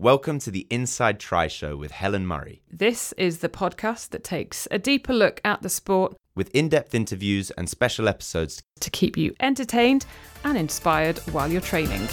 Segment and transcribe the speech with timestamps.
[0.00, 4.68] Welcome to the Inside Tri Show with Helen Murray, This is the podcast that takes
[4.70, 8.62] a deeper look at the sport with in depth interviews and special episodes.
[8.78, 10.06] to keep you entertained
[10.44, 12.06] and inspired while you're training.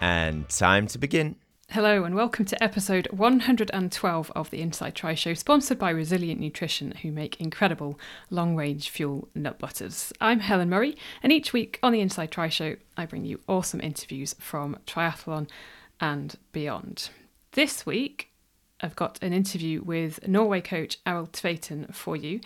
[0.00, 1.34] And time to begin.
[1.72, 6.92] Hello, and welcome to episode 112 of the Inside Tri Show, sponsored by Resilient Nutrition,
[7.02, 8.00] who make incredible
[8.30, 10.10] long range fuel nut butters.
[10.18, 13.82] I'm Helen Murray, and each week on the Inside Tri Show, I bring you awesome
[13.82, 15.46] interviews from triathlon
[16.00, 17.10] and beyond.
[17.52, 18.27] This week,
[18.80, 22.40] I've got an interview with Norway coach Arild Tveiten for you.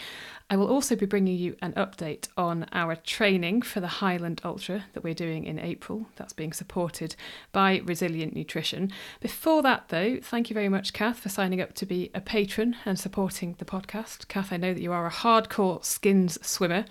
[0.49, 4.85] I will also be bringing you an update on our training for the Highland Ultra
[4.95, 6.07] that we're doing in April.
[6.17, 7.17] That's being supported
[7.53, 8.93] by Resilient Nutrition.
[9.21, 12.77] Before that, though, thank you very much, Kath, for signing up to be a patron
[12.87, 14.29] and supporting the podcast.
[14.29, 16.87] Kath, I know that you are a hardcore skins swimmer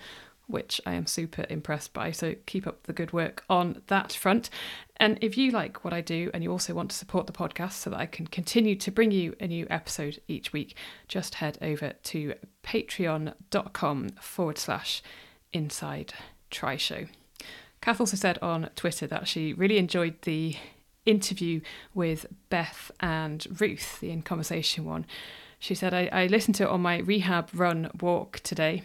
[0.52, 2.12] which I am super impressed by.
[2.12, 4.50] So keep up the good work on that front.
[4.98, 7.72] And if you like what I do and you also want to support the podcast
[7.72, 10.76] so that I can continue to bring you a new episode each week,
[11.08, 15.02] just head over to patreon.com forward slash
[15.52, 16.14] inside
[16.50, 17.06] tri show.
[17.80, 20.56] Kath also said on Twitter that she really enjoyed the
[21.04, 21.60] interview
[21.94, 25.04] with Beth and Ruth, the in conversation one.
[25.58, 28.82] She said, I, I listened to it on my rehab run walk today.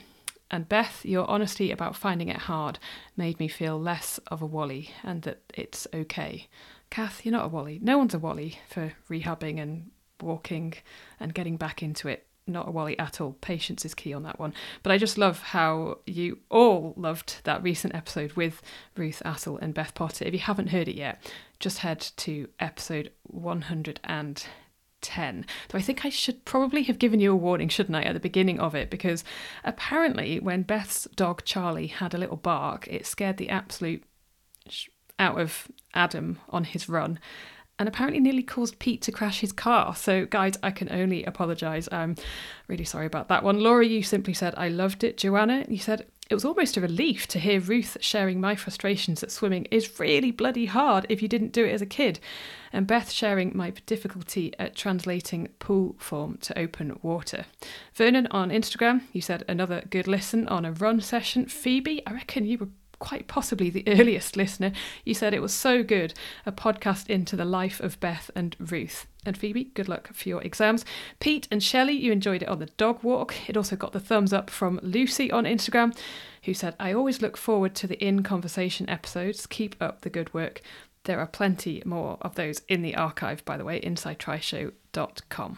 [0.50, 2.80] And Beth, your honesty about finding it hard
[3.16, 6.48] made me feel less of a wally and that it's okay.
[6.90, 7.80] Kath, you're not a wally.
[7.82, 10.74] No one's a wally for rehabbing and walking
[11.20, 12.26] and getting back into it.
[12.50, 13.34] Not a wally at all.
[13.42, 14.54] Patience is key on that one.
[14.84, 18.62] But I just love how you all loved that recent episode with
[18.96, 20.24] Ruth Astle and Beth Potter.
[20.24, 23.12] If you haven't heard it yet, just head to episode
[25.02, 25.46] 110.
[25.70, 28.20] Though I think I should probably have given you a warning, shouldn't I, at the
[28.20, 28.90] beginning of it?
[28.90, 29.24] Because
[29.64, 34.04] apparently, when Beth's dog Charlie had a little bark, it scared the absolute
[34.70, 37.20] sh- out of Adam on his run.
[37.80, 39.96] And apparently, nearly caused Pete to crash his car.
[39.96, 41.88] So, guys, I can only apologise.
[41.92, 42.16] I'm
[42.68, 43.60] really sorry about that one.
[43.60, 45.18] Laura, you simply said, I loved it.
[45.18, 49.32] Joanna, you said, it was almost a relief to hear Ruth sharing my frustrations that
[49.32, 52.20] swimming is really bloody hard if you didn't do it as a kid.
[52.74, 57.46] And Beth sharing my difficulty at translating pool form to open water.
[57.94, 61.46] Vernon on Instagram, you said another good listen on a run session.
[61.46, 64.72] Phoebe, I reckon you were quite possibly the earliest listener.
[65.06, 66.14] You said it was so good,
[66.46, 69.08] a podcast into the life of Beth and Ruth.
[69.26, 70.86] And Phoebe, good luck for your exams.
[71.20, 73.50] Pete and Shelley, you enjoyed it on the dog walk.
[73.50, 75.98] It also got the thumbs up from Lucy on Instagram,
[76.44, 79.46] who said, I always look forward to the in conversation episodes.
[79.46, 80.62] Keep up the good work.
[81.04, 85.58] There are plenty more of those in the archive, by the way, insidetrishow.com.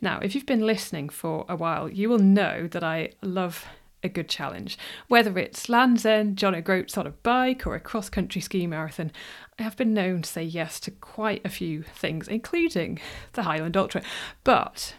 [0.00, 3.66] Now, if you've been listening for a while, you will know that I love
[4.02, 4.78] a good challenge.
[5.08, 9.12] Whether it's Land's End, John O'Groats on a bike, or a cross country ski marathon,
[9.58, 12.98] I have been known to say yes to quite a few things, including
[13.32, 14.02] the Highland Ultra.
[14.44, 14.94] But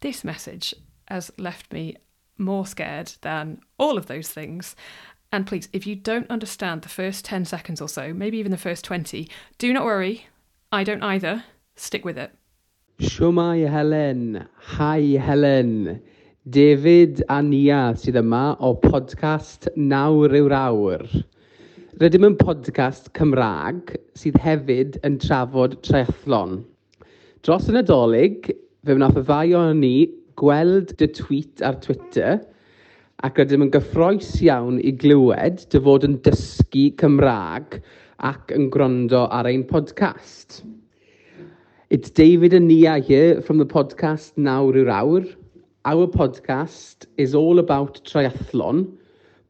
[0.00, 0.74] this message
[1.08, 1.96] has left me
[2.38, 4.76] more scared than all of those things.
[5.32, 8.58] And please, if you don't understand the first 10 seconds or so, maybe even the
[8.58, 10.28] first 20, do not worry.
[10.70, 11.44] I don't either.
[11.76, 12.32] Stick with it.
[13.00, 16.00] Siwmai Helen, hi Helen.
[16.44, 21.04] David a Nia sydd yma o podcast Nawr yw'r Awr.
[22.02, 26.58] Rydym yn podcast Cymraeg sydd hefyd yn trafod triathlon.
[27.48, 28.50] Dros y Nadolig,
[28.84, 29.94] fe wnaeth y ddau o'n ni
[30.36, 32.42] gweld dy tweet ar Twitter
[33.24, 37.78] ac rydym yn gyffroes iawn i glywed dy fod yn dysgu Cymraeg
[38.32, 40.60] ac yn gwrando ar ein podcast.
[41.88, 45.32] It's David and Nia here from the podcast Nawr yw'r Awr.
[45.86, 48.96] Our podcast is all about triathlon,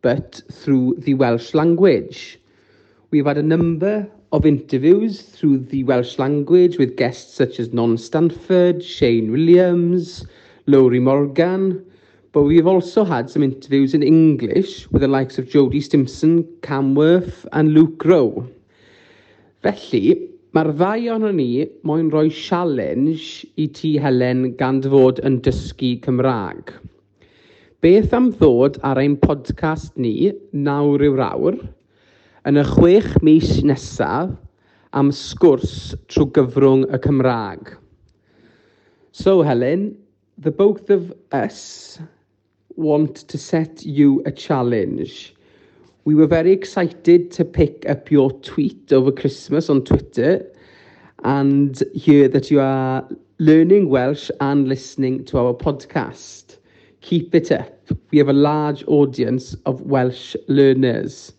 [0.02, 2.40] but through the Welsh language.
[3.12, 7.96] We've had a number of interviews through the Welsh language with guests such as Non
[7.96, 10.26] Stanford, Shane Williams,
[10.66, 11.86] Lowry Morgan,
[12.32, 17.46] but we've also had some interviews in English with the likes of Jodie Stimson, Camworth
[17.52, 18.48] and Luke Rowe.
[19.62, 25.40] Felly, Mae'r ddau ohono ni moyn rhoi challenge i ti, Helen, gan dy fod yn
[25.42, 26.70] dysgu Cymraeg.
[27.82, 31.58] Beth am ddod ar ein podcast ni, Nawr yw Rawr,
[32.46, 34.30] yn y chwech mis nesaf
[34.94, 37.74] am sgwrs trwy gyfrwng y Cymraeg.
[39.10, 39.88] So, Helen,
[40.38, 41.98] the both of us
[42.76, 45.32] want to set you a challenge–
[46.04, 50.44] we were very excited to pick up your tweet over Christmas on Twitter
[51.24, 53.08] and hear that you are
[53.38, 56.58] learning Welsh and listening to our podcast.
[57.00, 57.90] Keep it up.
[58.10, 61.32] We have a large audience of Welsh learners.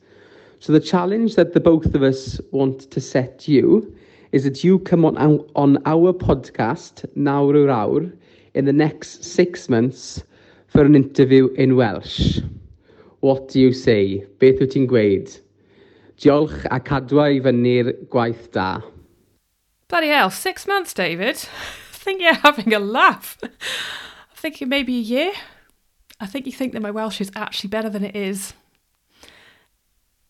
[0.60, 3.96] So, the challenge that the both of us want to set you
[4.32, 5.16] is that you come on
[5.56, 8.12] on our podcast, Nawr Awr,
[8.56, 10.24] in the next six months
[10.66, 12.40] for an interview in Welsh.
[13.26, 14.24] What do you say?
[14.38, 15.32] Beth wyt ti'n gweud?
[16.22, 18.84] Diolch a cadwa i fyny'r gwaith da.
[19.90, 21.42] Bloody hell, six months, David.
[21.50, 23.40] I think you're having a laugh.
[23.42, 25.34] I'm may be a year.
[26.20, 28.54] I think you think that my Welsh is actually better than it is.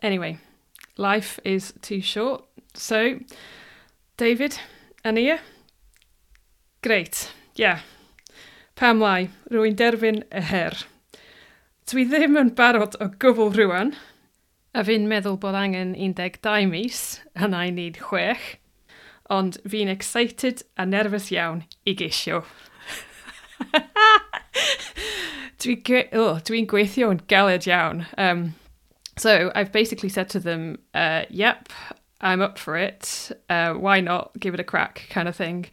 [0.01, 0.39] Anyway,
[0.95, 2.45] life is too short.
[2.75, 3.19] So,
[4.15, 4.57] David,
[5.03, 5.39] Ania,
[6.81, 7.30] great.
[7.56, 7.81] Yeah.
[8.75, 10.71] Pam lai, rwy'n derfyn y her.
[11.85, 13.91] Dwi ddim yn barod o gwbl rwan,
[14.73, 17.01] a fi'n meddwl bod angen 12 mis,
[17.37, 18.55] a na i need chwech,
[19.29, 22.39] ond fi'n excited a nervous iawn i geisio.
[25.61, 28.07] Dwi'n oh, dwi gweithio yn galed iawn.
[28.17, 28.55] Um,
[29.15, 31.69] so I've basically said to them, uh, yep,
[32.19, 33.29] I'm up for it.
[33.47, 35.67] Uh, why not give it a crack, kind of thing.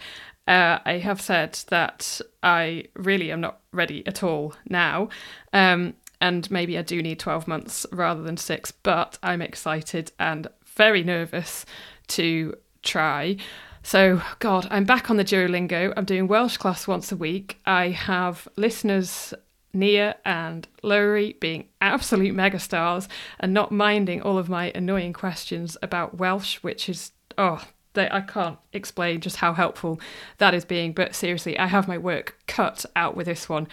[0.46, 5.08] Uh, I have said that I really am not ready at all now.
[5.54, 10.46] Um, and maybe I do need 12 months rather than six, but I'm excited and
[10.64, 11.66] very nervous
[12.08, 13.36] to try.
[13.82, 15.92] So, God, I'm back on the Duolingo.
[15.96, 17.58] I'm doing Welsh class once a week.
[17.66, 19.34] I have listeners
[19.74, 23.08] Nia and Lowry being absolute megastars
[23.40, 28.20] and not minding all of my annoying questions about Welsh, which is, oh, they, I
[28.20, 30.00] can't explain just how helpful
[30.38, 30.92] that is being.
[30.92, 33.66] But seriously, I have my work cut out with this one.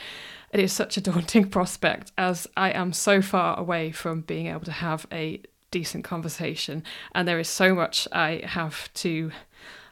[0.52, 4.62] It is such a daunting prospect as I am so far away from being able
[4.62, 5.42] to have a
[5.72, 9.32] decent conversation, and there is so much I have to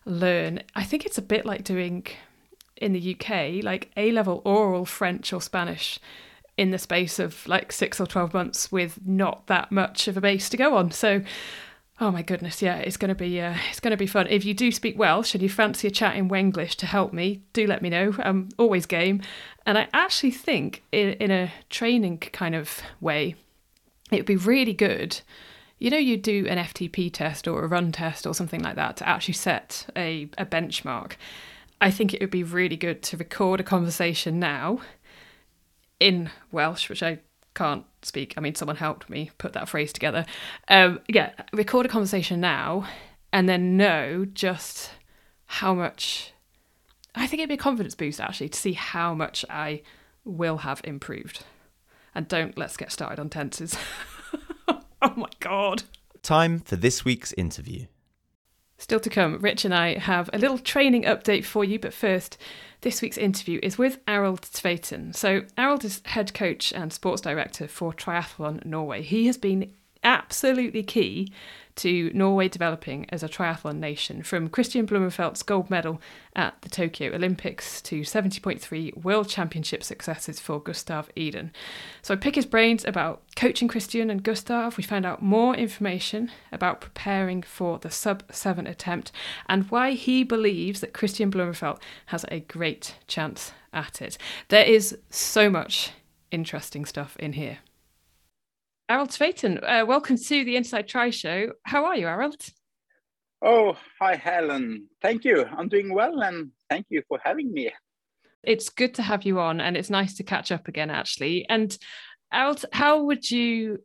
[0.05, 0.63] learn.
[0.75, 2.07] I think it's a bit like doing
[2.77, 5.99] in the UK, like A level oral French or Spanish
[6.57, 10.21] in the space of like six or 12 months with not that much of a
[10.21, 10.91] base to go on.
[10.91, 11.21] So,
[11.99, 14.27] oh my goodness, yeah, it's going to be uh, it's to be fun.
[14.27, 17.43] If you do speak Welsh and you fancy a chat in Wenglish to help me,
[17.53, 18.15] do let me know.
[18.19, 19.21] I'm always game.
[19.67, 23.35] And I actually think in, in a training kind of way,
[24.09, 25.19] it would be really good.
[25.77, 28.95] You know, you do an FTP test or a run test or something like that
[28.97, 31.17] to actually set a, a benchmark.
[31.81, 34.79] I think it would be really good to record a conversation now
[35.99, 37.19] in Welsh, which I
[37.53, 38.35] can't speak.
[38.37, 40.25] I mean, someone helped me put that phrase together.
[40.69, 42.87] Um, yeah, record a conversation now
[43.33, 44.91] and then know just
[45.45, 46.31] how much.
[47.17, 49.81] I think it'd be a confidence boost actually to see how much I
[50.23, 51.43] will have improved.
[52.13, 53.77] And don't let's get started on tenses.
[54.67, 55.83] oh my god.
[56.21, 57.85] Time for this week's interview.
[58.79, 62.37] Still to come, Rich and I have a little training update for you, but first,
[62.81, 65.15] this week's interview is with Arild Tveiten.
[65.15, 69.01] So, Arild is head coach and sports director for Triathlon Norway.
[69.01, 69.73] He has been
[70.03, 71.33] absolutely key
[71.77, 76.01] to Norway developing as a triathlon nation, from Kristian Blummenfelt's gold medal
[76.35, 81.51] at the Tokyo Olympics to 70.3 World Championship successes for Gustav Iden.
[82.01, 84.77] So I pick his brains about coaching Kristian and Gustav.
[84.77, 89.11] We find out more information about preparing for the sub 7 attempt
[89.47, 94.17] and why he believes that Kristian Blummenfelt has a great chance at it.
[94.49, 95.91] There is so much
[96.31, 97.59] interesting stuff in here.
[98.89, 101.51] Arild Tveiten, uh, welcome to the Inside Tri Show.
[101.63, 102.49] How are you, Arild?
[103.41, 104.87] Oh, hi, Helen.
[105.01, 105.43] Thank you.
[105.43, 107.69] I'm doing well, and thank you for having me.
[108.45, 111.45] It's good to have you on, and it's nice to catch up again, actually.
[111.49, 111.77] And
[112.33, 113.79] Arild, how would you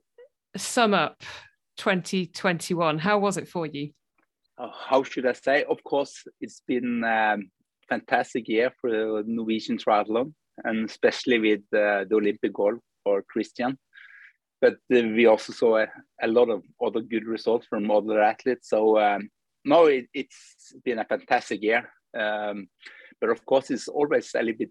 [0.56, 1.24] sum up
[1.78, 3.00] 2021?
[3.00, 3.90] How was it for you?
[4.56, 5.64] Oh, how should I say?
[5.64, 7.50] Of course, it's been a um,
[7.88, 10.32] fantastic year for the Norwegian triathlon,
[10.62, 13.76] and especially with uh, the Olympic gold for Kristian
[14.62, 15.88] but we also saw a,
[16.22, 18.70] a, lot of other good results from other athletes.
[18.70, 19.28] So um,
[19.64, 21.90] no, it, has been a fantastic year.
[22.18, 22.68] Um,
[23.20, 24.70] but of course, it's always a little bit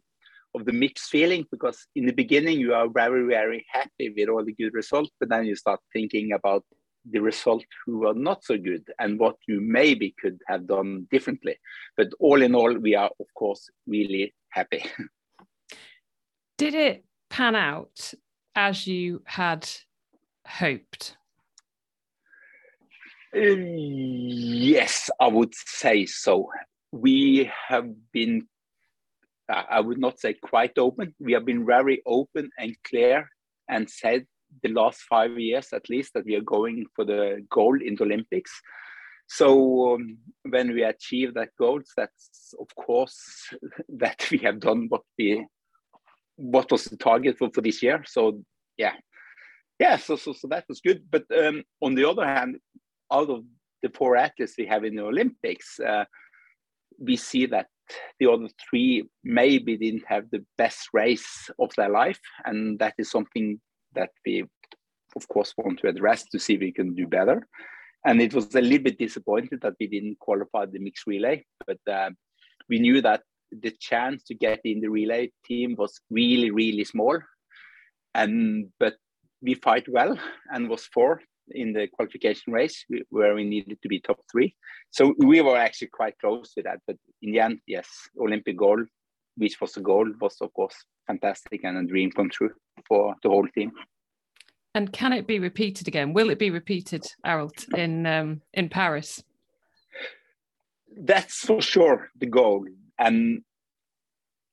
[0.55, 4.43] of the mixed feeling because in the beginning you are very very happy with all
[4.43, 6.63] the good results, but then you start thinking about
[7.09, 11.57] the results who are not so good and what you maybe could have done differently.
[11.97, 14.85] But all in all, we are of course really happy.
[16.57, 18.13] Did it pan out
[18.55, 19.69] as you had
[20.47, 21.17] hoped?
[23.33, 26.49] yes, I would say so.
[26.91, 28.47] We have been,
[29.47, 31.15] I would not say quite open.
[31.19, 33.29] We have been very open and clear
[33.69, 34.25] and said
[34.63, 38.03] the last five years at least that we are going for the gold in the
[38.03, 38.51] Olympics.
[39.27, 43.53] So um, when we achieve that goal, that's of course
[43.97, 45.45] that we have done what we
[46.41, 48.03] what was the target for, for this year.
[48.05, 48.41] So
[48.77, 48.93] yeah,
[49.79, 49.97] yeah.
[49.97, 51.03] So so, so that was good.
[51.09, 52.57] But um, on the other hand,
[53.11, 53.43] out of
[53.83, 56.05] the four athletes we have in the Olympics, uh,
[56.99, 57.67] we see that
[58.19, 63.11] the other three maybe didn't have the best race of their life, and that is
[63.11, 63.59] something
[63.93, 64.45] that we,
[65.15, 67.45] of course, want to address to see if we can do better
[68.05, 71.79] and it was a little bit disappointed that we didn't qualify the mixed relay but
[71.91, 72.09] uh,
[72.69, 77.17] we knew that the chance to get in the relay team was really really small
[78.13, 78.95] and but
[79.41, 80.17] we fight well
[80.51, 84.55] and was fourth in the qualification race where we needed to be top three
[84.89, 87.87] so we were actually quite close to that but in the end yes
[88.19, 88.87] olympic gold
[89.37, 90.75] which was the goal was of course
[91.07, 92.51] fantastic and a dream come true
[92.87, 93.71] for the whole team
[94.73, 96.13] and can it be repeated again?
[96.13, 99.21] Will it be repeated, Arild, in um, in Paris?
[100.97, 102.65] That's for sure the goal,
[103.01, 103.41] and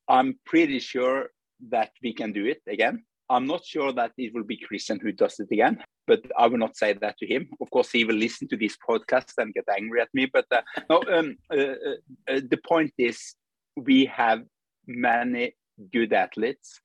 [0.08, 1.28] I'm pretty sure
[1.68, 3.04] that we can do it again.
[3.30, 6.56] I'm not sure that it will be Kristian who does it again, but I will
[6.56, 7.50] not say that to him.
[7.60, 10.30] Of course, he will listen to this podcast and get angry at me.
[10.32, 13.34] But uh, no, um, uh, uh, uh the point is,
[13.76, 14.44] we have
[14.86, 15.54] many
[15.92, 16.80] good athletes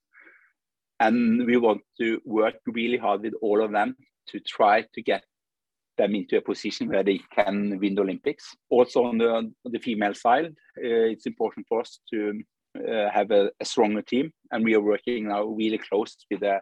[0.99, 3.95] and we want to work really hard with all of them
[4.27, 5.23] to try to get
[5.97, 8.55] them into a position where they can win the Olympics.
[8.69, 12.41] Also on the, on the female side, uh, it's important for us to
[12.77, 16.59] uh, have a, a, stronger team, and we are working now really close with the,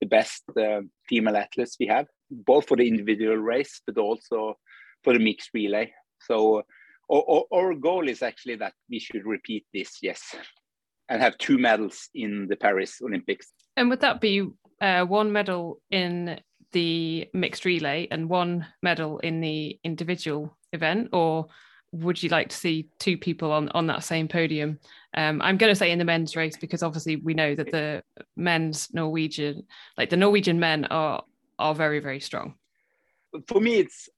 [0.00, 4.56] the best uh, female athletes we have, both for the individual race but also
[5.02, 5.92] for the mixed relay.
[6.20, 6.62] So
[7.10, 10.22] our, our goal is actually that we should repeat this, yes,
[11.08, 13.52] and have two medals in the Paris Olympics.
[13.76, 14.46] And would that be
[14.80, 16.40] uh, one medal in
[16.72, 21.46] the mixed relay and one medal in the individual event, or
[21.92, 24.78] would you like to see two people on on that same podium?
[25.14, 28.02] Um, I'm going to say in the men's race because obviously we know that the
[28.36, 31.22] men's Norwegian, like the Norwegian men, are
[31.58, 32.54] are very very strong.
[33.46, 34.08] For me, it's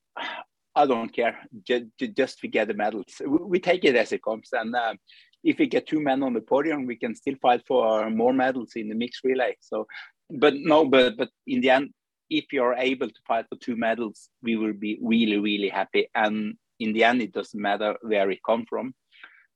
[0.75, 1.38] I don't care.
[1.66, 1.85] Just,
[2.16, 4.95] just to get the medals, we take it as it comes, and uh,
[5.42, 8.73] if we get two men on the podium, we can still fight for more medals
[8.76, 9.57] in the mixed relay.
[9.61, 9.87] So,
[10.28, 11.90] but no, but but in the end,
[12.30, 16.08] if you're able to fight for two medals, we will be really really happy.
[16.14, 18.94] And in the end, it doesn't matter where it come from.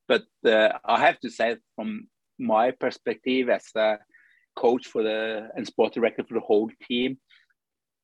[0.07, 3.97] But uh, I have to say, from my perspective as a
[4.55, 7.17] coach for the and sport director for the whole team,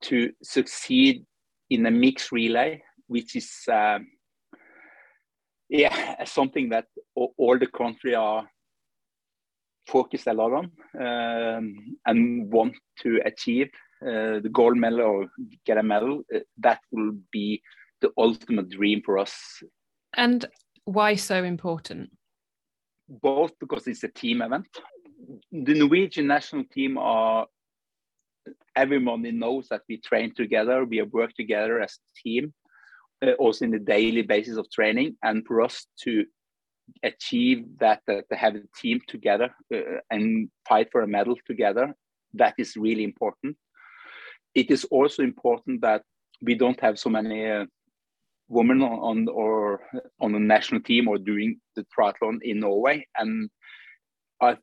[0.04, 1.26] to succeed
[1.70, 4.00] in a mixed relay, which is uh,
[5.70, 6.86] yeah, something that
[7.16, 8.48] all the country are
[9.88, 13.70] focused a lot on um, and want to achieve
[14.02, 15.28] the gold medal or
[15.66, 16.24] get a medal.
[16.34, 17.62] Uh, that will be
[18.02, 19.62] the ultimate dream for us.
[20.16, 20.46] And
[20.86, 22.10] why so important?
[23.08, 24.68] Both because it's a team event.
[25.52, 27.46] The Norwegian national team are
[28.76, 32.54] everybody knows that we train together, we have worked together as a team
[33.24, 35.16] uh, also in the daily basis of training.
[35.24, 36.26] And for us to
[37.04, 41.94] achieve that, uh, to have a team together uh, and fight for a medal together,
[42.34, 43.58] that is really important.
[44.54, 46.04] It is also important that
[46.42, 47.66] we don't have so many uh,
[48.48, 49.82] women on, on or
[50.20, 53.08] on the national team or doing the triathlon in Norway.
[53.18, 53.50] And
[54.42, 54.58] I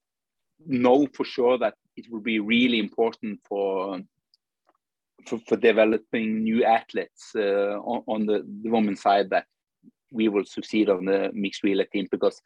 [0.66, 4.00] know for sure that it will be really important for
[5.26, 9.46] for, for developing new athletes uh, on, on, the, the women's side that
[10.12, 12.40] we will succeed on the mixed relay team because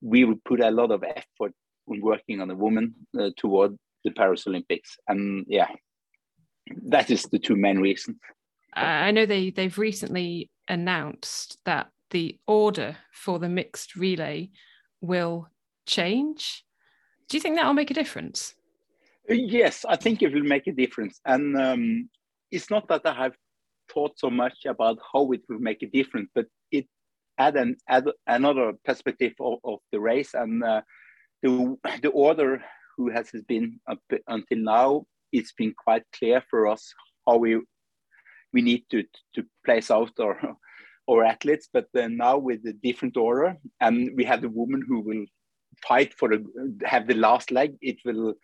[0.00, 1.52] we will put a lot of effort
[1.86, 4.98] on working on the women uh, toward the Paris Olympics.
[5.08, 5.68] And yeah,
[6.86, 8.16] that is the two main reasons.
[8.74, 14.50] I know they they've recently announced that the order for the mixed relay
[15.00, 15.48] will
[15.86, 16.64] change.
[17.28, 18.54] Do you think that will make a difference?
[19.28, 21.20] Yes, I think it will make a difference.
[21.26, 22.08] And um,
[22.50, 23.34] it's not that I have
[23.92, 26.86] thought so much about how it will make a difference, but it
[27.38, 30.82] add an add another perspective of, of the race and uh,
[31.42, 32.62] the the order
[32.96, 35.06] who has been up until now.
[35.32, 36.92] It's been quite clear for us
[37.26, 37.60] how we
[38.52, 39.04] we need to
[39.34, 40.56] to place out our
[41.10, 45.00] our athletes, but then now with the different order, and we have the woman who
[45.00, 45.24] will
[45.86, 46.44] fight for the
[46.84, 47.76] have the last leg.
[47.80, 48.34] It will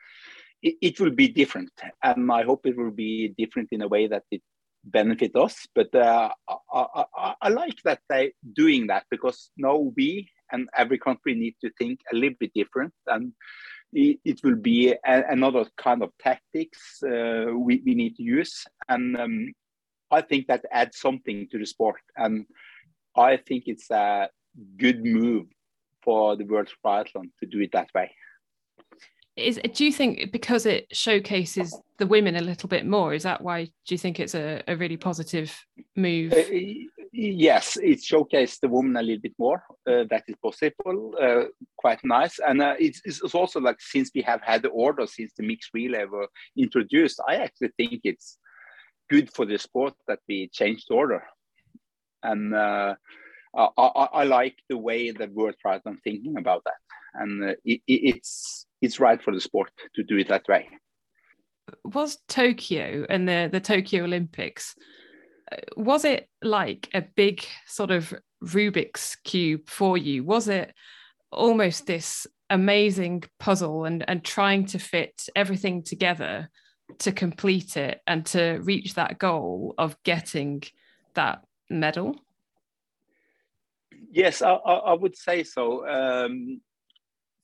[0.62, 1.72] it, it will be different,
[2.02, 4.42] and I hope it will be different in a way that it
[4.84, 5.66] benefit us.
[5.74, 6.30] But uh,
[6.72, 11.56] I, I, I like that they doing that because now we and every country need
[11.62, 13.32] to think a little bit different and
[13.94, 18.64] it, it will be a, another kind of tactics uh, we, we need to use.
[18.88, 19.52] And um,
[20.10, 22.00] i think that adds something to the sport.
[22.16, 22.46] And
[23.16, 24.28] i think it's a
[24.76, 25.46] good move
[26.02, 28.10] for the world triathlon to do it that way.
[29.36, 33.40] Is do you think because it showcases the women a little bit more is that
[33.40, 35.52] why do you think it's a, a really positive
[35.96, 36.32] move?
[36.32, 36.36] Uh,
[37.16, 41.44] yes it showcased the woman a little bit more uh, that is possible uh,
[41.76, 42.38] quite nice.
[42.38, 45.70] And uh, it's, it's, also like since we have had the order since the mixed
[45.72, 48.38] relay were introduced i actually think it's
[49.10, 51.22] good for the sport that we changed order.
[52.22, 52.94] And uh,
[53.54, 56.80] I, I, I, like the way the world triathlon thinking about that.
[57.14, 60.68] And uh, it, it's it's right for the sport to do it that way.
[61.84, 64.74] Was Tokyo and the the Tokyo Olympics
[65.76, 70.24] was it like a big sort of Rubik's cube for you?
[70.24, 70.74] Was it
[71.30, 76.48] almost this amazing puzzle and and trying to fit everything together
[76.98, 80.62] to complete it and to reach that goal of getting
[81.14, 82.16] that medal?
[84.10, 85.88] Yes, I, I, would say so.
[85.88, 86.60] Um,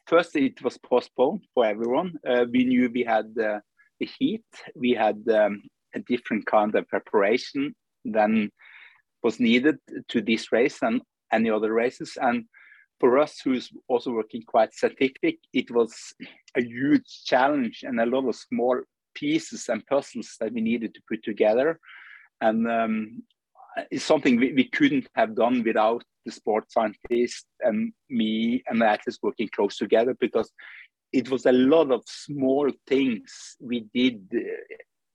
[0.07, 2.19] first it was postponed for everyone.
[2.25, 3.59] Uh, we knew we had uh,
[3.99, 4.45] the heat,
[4.77, 5.63] we had um,
[5.95, 8.51] a different kind of preparation than
[9.23, 9.79] was needed
[10.09, 11.03] to this race and
[11.33, 12.17] any other races.
[12.21, 12.45] And
[12.99, 15.95] for us, who's also working quite scientific, it was
[16.57, 18.81] a huge challenge and a lot of small
[19.15, 21.79] pieces and puzzles that we needed to put together.
[22.41, 23.23] And um,
[23.91, 28.87] it's something we, we couldn't have done without the sports scientist and me and the
[28.87, 30.51] athletes working close together because
[31.13, 34.41] it was a lot of small things we did uh,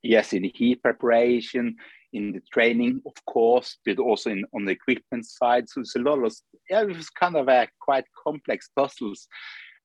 [0.02, 1.76] yes in heat preparation
[2.16, 6.00] in the training of course but also in on the equipment side so it's a
[6.00, 6.34] lot of
[6.70, 9.28] yeah it was kind of a quite complex puzzles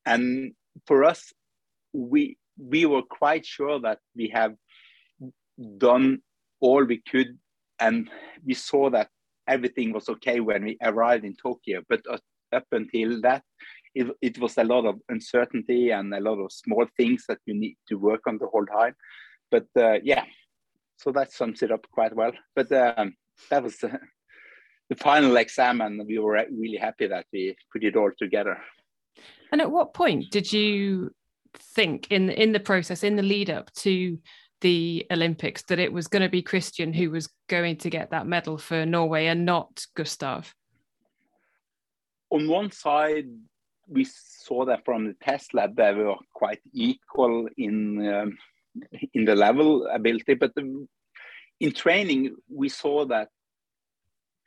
[0.07, 0.53] and
[0.87, 1.33] for us
[1.93, 4.55] we we were quite sure that we have
[5.79, 6.19] done
[6.61, 7.39] all we could
[7.81, 8.09] and
[8.45, 9.09] we saw that
[9.49, 11.83] everything was okay when we arrived in Tokyo.
[11.89, 12.03] But
[12.53, 13.43] up until that,
[13.95, 17.55] it, it was a lot of uncertainty and a lot of small things that you
[17.55, 18.95] need to work on the whole time.
[19.51, 20.25] But uh, yeah,
[21.01, 22.33] so that sums it up quite well.
[22.55, 23.15] But um,
[23.51, 23.99] that was the,
[24.89, 28.59] the final exam, and we were really happy that we put it all together.
[29.53, 31.11] And at what point did you
[31.75, 34.19] think in in the process, in the lead up to
[34.61, 38.27] the Olympics that it was going to be Kristian who was going to get that
[38.27, 40.55] medal for Norway and not Gustav?
[42.31, 43.27] On one side,
[43.89, 48.39] we saw that from the test lab they were quite equal in um,
[49.15, 50.87] in the level ability, but the,
[51.61, 53.29] in training we saw that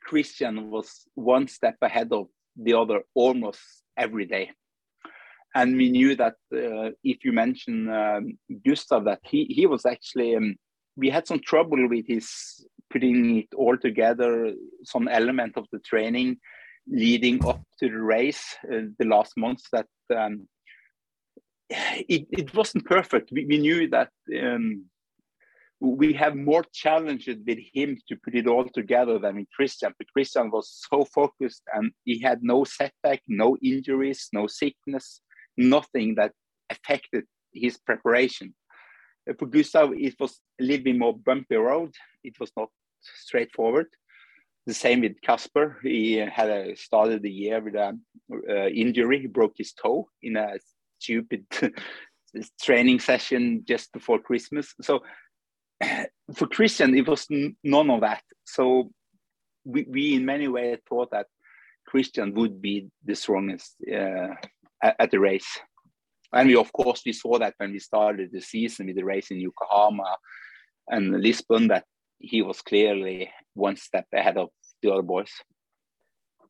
[0.08, 3.60] Kristian was one step ahead of the other almost
[3.96, 4.50] every day.
[5.54, 10.34] And we knew that uh, if you mention um, Gustav, that he he was actually
[10.34, 10.56] um,
[10.96, 12.28] we had some trouble with his
[12.90, 14.52] putting it all together,
[14.84, 16.38] some element of the training
[16.86, 20.46] leading up to the race uh, the last months that um,
[21.70, 23.30] it, it wasn't perfect.
[23.32, 24.10] We, we knew that
[24.42, 24.84] um,
[25.80, 29.92] we have more challenges with him to put it all together than with Kristian.
[29.98, 35.20] But Kristian was so focused and he had no setback, no injuries, no sickness
[35.56, 36.32] nothing that
[36.70, 38.54] affected his preparation.
[39.28, 41.94] Uh, for Gustav, it was a little bit more bumpy road.
[42.22, 42.68] It was not
[43.02, 43.86] straightforward.
[44.66, 45.78] The same with Kasper.
[45.82, 48.00] He had a, started the year with an
[48.32, 49.20] uh, injury.
[49.20, 50.54] He broke his toe in a
[51.04, 51.44] stupid
[52.62, 54.74] training session just before Christmas.
[54.82, 55.02] So
[56.34, 57.26] for Kristian, it was
[57.62, 58.22] none of that.
[58.44, 58.90] So
[59.64, 61.26] we, we in many ways thought that
[61.88, 64.34] Kristian would be the strongest uh,
[64.82, 65.58] at, at the race.
[66.32, 69.30] And we, of course, we saw that when we started the season with the race
[69.30, 70.16] in Yokohama
[70.88, 71.84] and Lisbon, that
[72.18, 74.48] he was clearly one step ahead of
[74.82, 75.30] the other boys.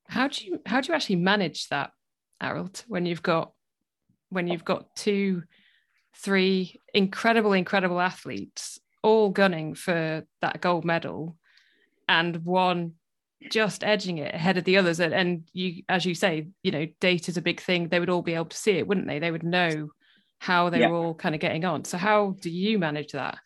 [0.09, 1.91] How do you how do you actually manage that,
[2.43, 3.53] Arild, when you've got
[4.35, 5.43] when you've got two,
[6.17, 11.37] three incredible, incredible athletes all gunning for that gold medal,
[12.09, 12.93] and one
[13.51, 15.01] just edging it ahead of the others.
[15.01, 17.89] And, and you as you say you know data is a big thing.
[17.89, 19.19] They would all be able to see it wouldn't they?
[19.19, 19.91] They would know
[20.39, 20.89] how they yeah.
[20.89, 21.85] were all kind of getting on.
[21.85, 23.39] So how do you manage that?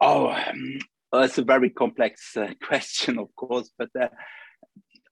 [0.00, 0.78] Oh um,
[1.12, 4.08] well, that's a very complex uh, question of course but uh,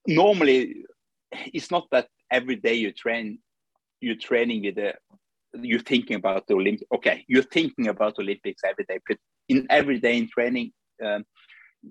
[0.06, 0.84] normally
[1.30, 3.38] it's not that every day you train
[4.00, 4.94] you're training with the
[5.54, 9.16] you're thinking about the olympics okay you're thinking about olympics every day but
[9.48, 10.70] in every day in training
[11.04, 11.24] um,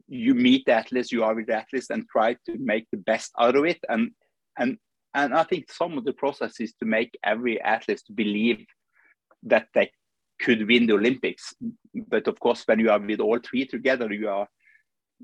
[0.07, 3.31] you meet the athletes, you are with the athletes, and try to make the best
[3.39, 3.79] out of it.
[3.89, 4.11] And
[4.57, 4.77] and
[5.13, 8.65] and I think some of the process is to make every athlete to believe
[9.43, 9.91] that they
[10.39, 11.53] could win the Olympics.
[12.07, 14.47] But of course, when you are with all three together, you are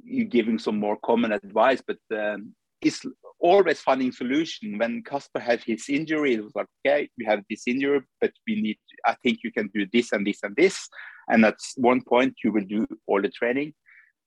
[0.03, 1.81] you giving some more common advice.
[1.85, 3.05] But um, it's
[3.43, 4.77] always finding solution.
[4.77, 8.61] When Kasper had his injury, it was like, okay, we have this injury, but we
[8.61, 8.77] need.
[9.05, 10.89] I think you can do this and this and this.
[11.27, 13.73] And at one point, you will do all the training.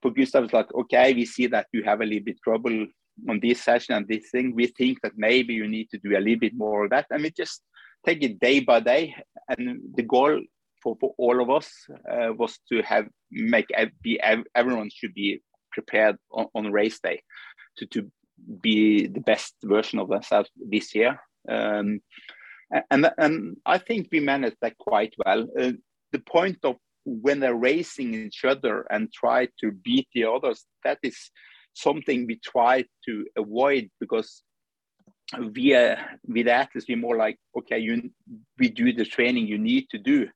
[0.03, 2.87] For Gustav, it's like, okay, we see that you have a little bit trouble
[3.29, 4.55] on this session and this thing.
[4.55, 7.23] We think that maybe you need to do a little bit more of that, and
[7.23, 7.63] we just
[8.05, 9.17] take it day by day.
[9.49, 10.41] And the goal
[10.83, 11.71] for, for all of us
[12.13, 13.69] uh, was to have make
[14.03, 14.21] be
[14.55, 17.21] everyone should be prepared on, on race day
[17.79, 18.11] to, to
[18.61, 21.21] be the best version of themselves this year.
[21.49, 22.01] Um,
[22.91, 25.47] and and I think we managed that quite well.
[25.59, 25.73] Uh,
[26.13, 30.99] the point of when they're racing each other and try to beat the others, that
[31.03, 31.31] is
[31.75, 34.43] something we try to avoid because
[35.55, 35.97] we uh,
[36.27, 38.11] with athletes we're more like okay you
[38.59, 40.29] we do the training you need to do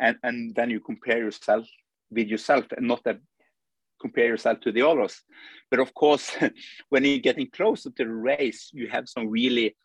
[0.00, 1.66] and and then you compare yourself
[2.10, 3.18] with yourself and not that
[4.02, 5.22] compare yourself to the others.
[5.70, 6.36] But of course
[6.90, 9.76] when you're getting closer to the race you have some really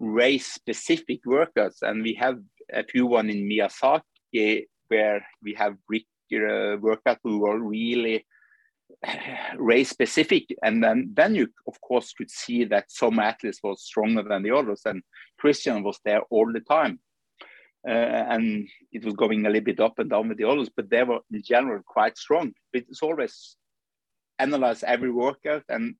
[0.00, 1.82] race specific workouts.
[1.82, 2.38] And we have
[2.72, 8.26] a few one in miyazaki where we have uh, workout who are really
[9.56, 14.22] race specific and then then you of course could see that some athletes was stronger
[14.22, 14.82] than the others.
[14.84, 15.02] And
[15.40, 16.98] kristian was there all the time
[17.84, 21.02] and it was going a little bit up and down with the others but they
[21.02, 22.52] were in general quite strong.
[22.72, 23.56] But it's always
[24.38, 25.94] analyze every workout and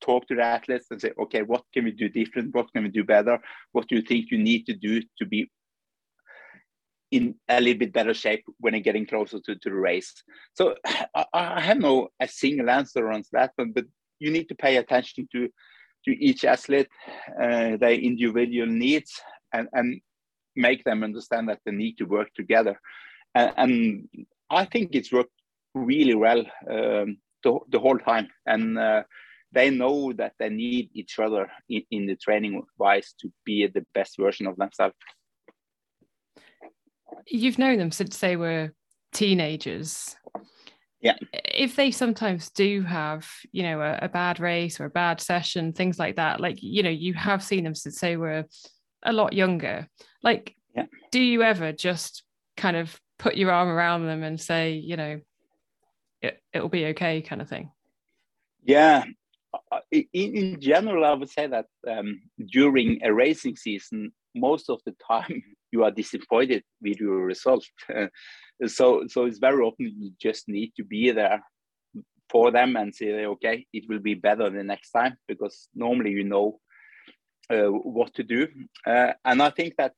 [0.00, 2.54] talk to the athletes and say okay what can we do different?
[2.54, 3.38] What can we do better?
[3.72, 5.50] What do you think you need to do to be
[7.10, 10.12] in a little bit better shape when you're getting closer to, to the race.
[10.54, 10.74] So
[11.14, 13.86] I, I have no a single answer on that one, but
[14.18, 15.48] you need to pay attention to
[16.04, 16.88] to each athlete,
[17.42, 19.20] uh, their individual needs,
[19.52, 20.00] and, and
[20.58, 22.78] make them understand that they need to work together.
[23.34, 25.32] And, and I think it's worked
[25.74, 26.40] really well
[26.70, 28.28] um, the, the whole time.
[28.46, 29.02] And uh,
[29.52, 33.84] they know that they need each other in, in the training wise to be the
[33.94, 34.94] best version of themselves
[37.26, 38.72] you've known them since they were
[39.12, 40.16] teenagers.
[41.00, 41.14] Yeah.
[41.32, 45.72] If they sometimes do have, you know, a, a, bad race or a bad session,
[45.72, 48.44] things like that, like, you know, you have seen them since they were
[49.02, 49.88] a lot younger.
[50.22, 50.86] Like, yeah.
[51.10, 52.24] do you ever just
[52.56, 55.20] kind of put your arm around them and say, you know,
[56.22, 57.70] it, it'll be okay kind of thing?
[58.64, 59.04] Yeah.
[59.90, 64.94] In, in general, I would say that um, during a racing season, most of the
[65.06, 67.64] time you are disappointed with your result.
[68.66, 71.42] so so it's very often you just need to be there
[72.30, 76.24] for them and say, okay, it will be better the next time because normally you
[76.24, 76.60] know
[77.50, 78.48] what to do.
[78.86, 79.94] Uh, and I think that,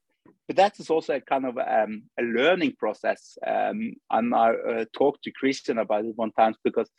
[0.46, 3.36] but that is also a kind of um, a learning process.
[3.46, 6.90] Um, and I uh, talked to Kristian about it one time because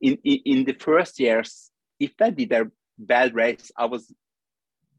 [0.00, 4.12] in, in, in the first years, if they did a bad race, I was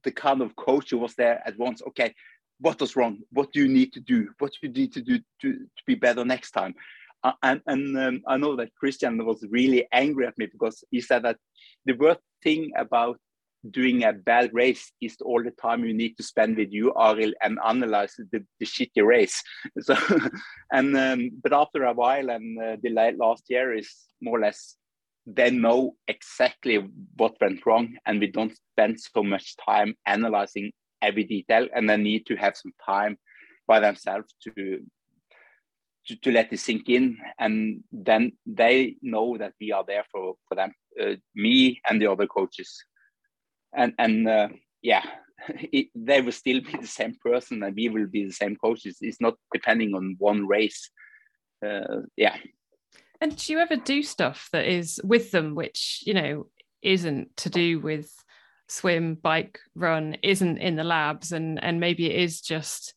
[0.04, 1.82] the kind of coach who was there at once.
[1.90, 2.14] Okay,
[2.60, 3.20] what was wrong?
[3.32, 4.30] What do you need to do?
[4.40, 6.76] What do you need to do to, to be better next time?
[7.24, 11.02] Uh, and and um, I know that Kristian was really angry at me because he
[11.02, 11.38] said that
[11.86, 13.18] the worst thing about
[13.72, 17.34] doing a bad race is all the time you need to spend with you, Arild,
[17.42, 19.42] and analyze the, the shitty race.
[19.82, 19.96] So,
[20.72, 23.90] and um, but after a while, and uh, the last year is
[24.22, 24.76] more or less
[25.26, 30.72] they know exactly what went wrong and we don't spend so much time analyzing
[31.02, 33.18] every detail and they need to have some time
[33.68, 34.80] by themselves to
[36.06, 40.36] to, to let it sink in and then they know that we are there for
[40.50, 42.84] for them uh, me and the other coaches
[43.76, 44.48] and and uh,
[44.82, 45.04] yeah
[45.50, 48.98] it, they will still be the same person and we will be the same coaches.
[49.02, 50.90] It's not depending on one race.
[51.66, 52.36] Uh, yeah.
[53.22, 56.48] And do you ever do stuff that is with them, which, you know,
[56.82, 58.12] isn't to do with
[58.68, 62.94] swim, bike, run, isn't in the labs, and and maybe it is just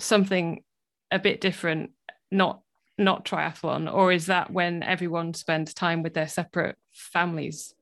[0.00, 0.64] something
[1.12, 1.90] a bit different,
[2.32, 2.62] not
[2.98, 7.72] not triathlon, or is that when everyone spends time with their separate families?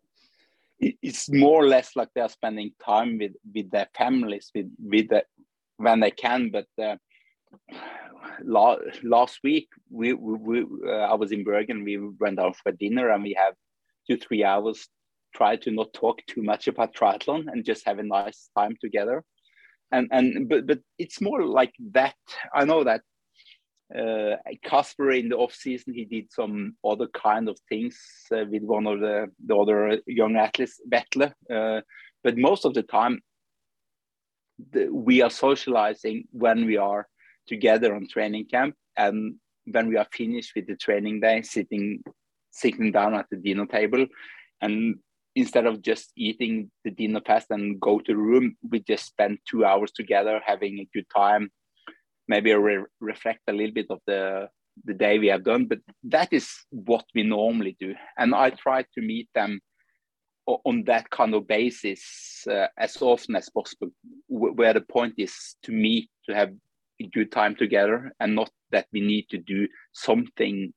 [0.80, 5.24] It's more or less like they're spending time with with their families, with with the,
[5.76, 6.66] when they can, but.
[6.80, 6.96] Uh,
[8.44, 11.84] last week we, we, we uh, I was in Bergen.
[11.84, 13.54] We went out for dinner and we have
[14.06, 14.88] two three hours.
[15.34, 19.24] Try to not talk too much about triathlon and just have a nice time together.
[19.92, 22.16] And and but but it's more like that.
[22.54, 23.02] I know that
[23.96, 27.98] uh, Kasper in the off season he did some other kind of things
[28.32, 31.32] uh, with one of the, the other young athletes, Vetle.
[31.50, 31.80] Uh,
[32.22, 33.20] but most of the time,
[34.72, 37.06] the, we are socializing when we are
[37.46, 42.02] together on training camp, and when we are finished with the training day, sitting
[42.50, 44.04] sitting down at the dinner table,
[44.60, 44.96] and
[45.36, 49.38] instead of just eating the dinner fast and go to the room, we just spend
[49.48, 51.50] two hours together having a good time
[52.28, 54.48] maybe re- reflect a little bit of the
[54.84, 57.94] the day we have done but that is what we normally do.
[58.16, 59.60] And i try to meet them
[60.46, 63.90] on that kind of basis uh, as often as possible
[64.28, 66.52] where the point is to meet to have
[67.00, 70.72] a good time together and not that we need to do something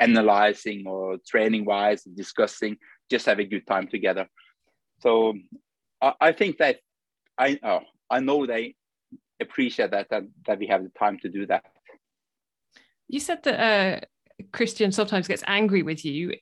[0.00, 2.76] analyzing or training wise discussing
[3.10, 4.26] just have a good time together.
[5.00, 5.34] So
[6.00, 6.76] i, I think that
[7.38, 8.74] i oh, i know they
[9.40, 11.64] appreciate that, that that we have the time to do that.
[13.08, 14.00] You said that uh,
[14.52, 16.34] Kristian sometimes gets angry with you.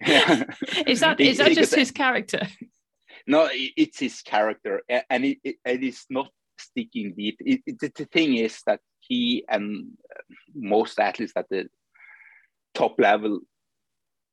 [0.00, 0.44] yeah.
[0.86, 2.46] is that is that just his character?
[3.26, 7.36] No, it's his character, and it, it, it is not sticking deep.
[7.40, 9.92] It, it, the thing is that he and
[10.54, 11.68] most athletes at the
[12.74, 13.40] top level,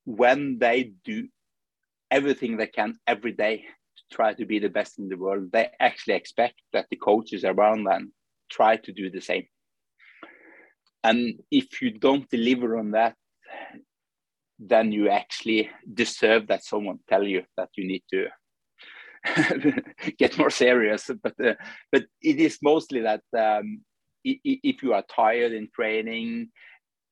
[0.04, 1.28] when they do
[2.10, 3.64] everything they can every day
[4.10, 7.84] try to be the best in the world, they actually expect that the coaches around
[7.84, 8.12] them
[8.50, 9.46] try to do the same.
[11.02, 13.14] And if you don't deliver on that,
[14.58, 18.26] then you actually deserve that someone tell you that you need to
[20.18, 21.10] get more serious.
[21.22, 21.54] But uh,
[21.90, 23.80] but it is mostly that um,
[24.22, 26.50] if you are tired in training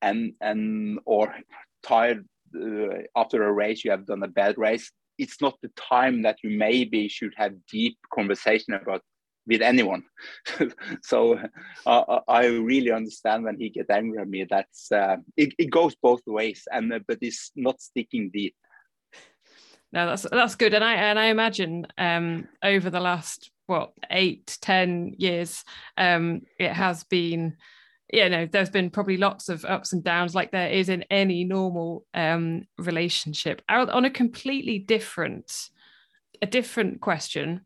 [0.03, 1.35] and and or
[1.83, 6.23] tired uh, after a race, you have done a bad race, it's not the time
[6.23, 9.03] that you maybe should have deep conversation about
[9.49, 10.05] with anyone.
[11.03, 11.41] so
[11.87, 14.47] uh, I really understand when he gets angry at me.
[14.49, 18.55] That's uh, it, it goes both ways, and uh, but it's not sticking deep.
[19.93, 24.59] No, that's that's good, and I and I imagine um, over the last what eight
[24.61, 25.65] ten years,
[25.97, 27.57] um, it has been
[28.13, 31.45] you know there's been probably lots of ups and downs like there is in any
[31.45, 33.63] normal um relationship.
[33.69, 35.71] On a completely different
[36.41, 37.63] a different question.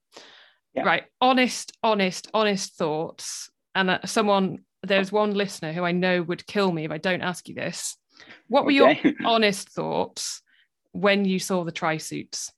[0.75, 0.85] Yeah.
[0.85, 3.51] right honest honest honest thoughts.
[3.75, 7.23] And uh, someone there's one listener who i know would kill me if i don't
[7.23, 7.97] ask you this.
[8.49, 9.01] What were okay.
[9.05, 10.43] your honest thoughts
[10.93, 12.53] when you saw the tri suits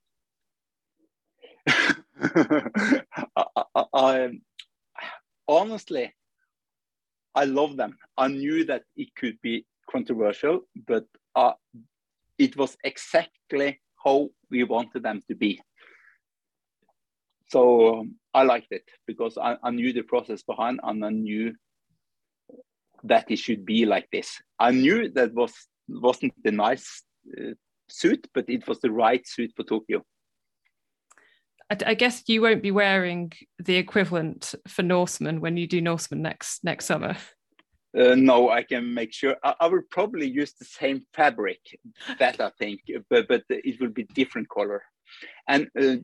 [1.66, 3.02] I,
[3.36, 4.30] I, I,
[5.48, 6.12] honestly
[7.34, 7.96] I love them.
[8.16, 11.52] I knew that it could be controversial, but uh,
[12.38, 15.60] it was exactly how we wanted them to be.
[17.48, 21.54] So um, I liked it because I, I, knew the process behind and I knew
[23.04, 24.40] that it should be like this.
[24.58, 25.52] I knew that was
[25.88, 27.02] wasn't the nice
[27.38, 27.52] uh,
[27.88, 30.02] suit, but it was the right suit for Tokyo.
[31.70, 36.62] I, guess you won't be wearing the equivalent for Norseman when you do Norseman next
[36.62, 37.16] next summer.
[37.98, 39.36] Uh, no, I can make sure.
[39.42, 41.60] I, I, will probably use the same fabric,
[42.18, 44.82] that I think, but but it will be different color.
[45.48, 45.96] And uh,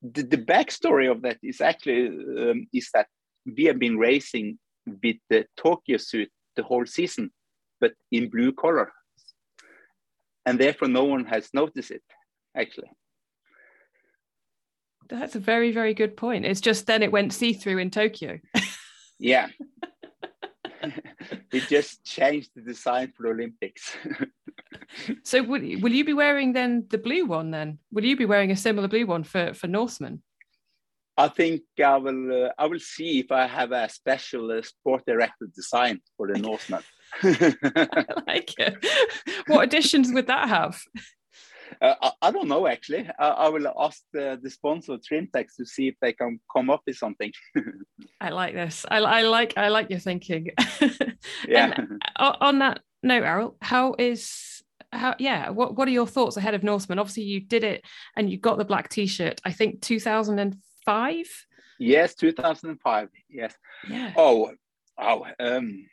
[0.00, 3.08] the, the backstory of that is actually um, is that
[3.44, 7.30] we have been racing with the Tokyo suit the whole season,
[7.80, 8.92] but in blue color,
[10.46, 12.02] and therefore no one has noticed it
[12.56, 12.90] actually.
[15.08, 16.44] That's a very, very good point.
[16.44, 18.38] It's just then it went see through in Tokyo.
[19.18, 19.48] yeah.
[21.52, 23.96] it just changed the design for the Olympics.
[25.22, 27.78] so will, will you be wearing then the blue one then?
[27.90, 30.22] Will you be wearing a similar blue one for, for Norseman?
[31.16, 32.44] I think I will.
[32.44, 36.38] Uh, I will see if I have a special uh, sport directed design for the
[36.38, 36.84] Norseman.
[37.22, 38.86] I like it.
[39.48, 40.80] What additions would that have?
[41.80, 43.08] Uh, I, I, don't know actually.
[43.18, 46.82] I, I will ask the, the sponsor Trimtex to see if they can come up
[46.86, 47.32] with something.
[48.20, 48.84] I like this.
[48.90, 50.50] I, I like I like your thinking.
[51.48, 51.72] yeah.
[51.76, 55.50] And on that note, Arild, how is how yeah?
[55.50, 56.98] What what are your thoughts ahead of Norseman?
[56.98, 57.84] Obviously, you did it
[58.16, 59.40] and you got the black T-shirt.
[59.44, 61.26] I think two thousand and five.
[61.78, 63.08] Yes, two thousand and five.
[63.28, 63.54] Yes.
[63.88, 64.12] Yeah.
[64.16, 64.52] Oh,
[64.98, 65.26] oh.
[65.38, 65.86] Um,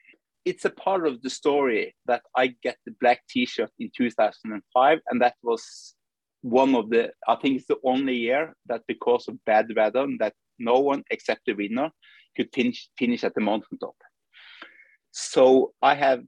[0.45, 5.21] it's a part of the story that I get the black T-shirt in 2005, and
[5.21, 5.95] that was
[6.41, 7.11] one of the.
[7.27, 11.41] I think it's the only year that because of bad weather, that no one except
[11.45, 11.89] the winner
[12.37, 13.95] could finish finish at the mountaintop.
[15.11, 16.23] So I have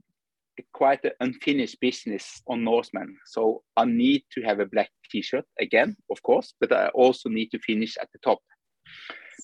[0.73, 3.15] quite an unfinished business on Norseman.
[3.27, 7.49] So I need to have a black T-shirt again, of course, but I also need
[7.51, 8.39] to finish at the top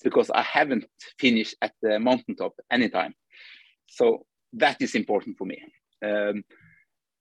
[0.04, 0.86] because I haven't
[1.20, 3.14] finished at the mountaintop anytime.
[3.88, 5.62] So that is important for me.
[6.06, 6.44] Um,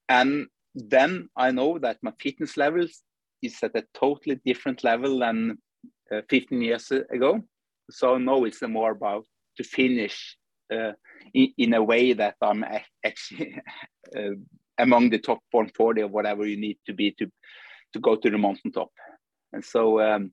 [0.09, 3.03] and then I know that my fitness levels
[3.43, 5.59] is at a totally different level than
[6.13, 7.43] uh, 15 years ago.
[7.91, 10.37] So now it's more about to finish
[10.73, 10.93] uh,
[11.35, 12.65] in, in, a way that I'm
[13.05, 13.61] actually
[14.17, 14.37] uh,
[14.79, 17.31] among the top 140 or whatever you need to be to
[17.93, 18.91] to go to the mountaintop.
[19.53, 20.33] And so, um,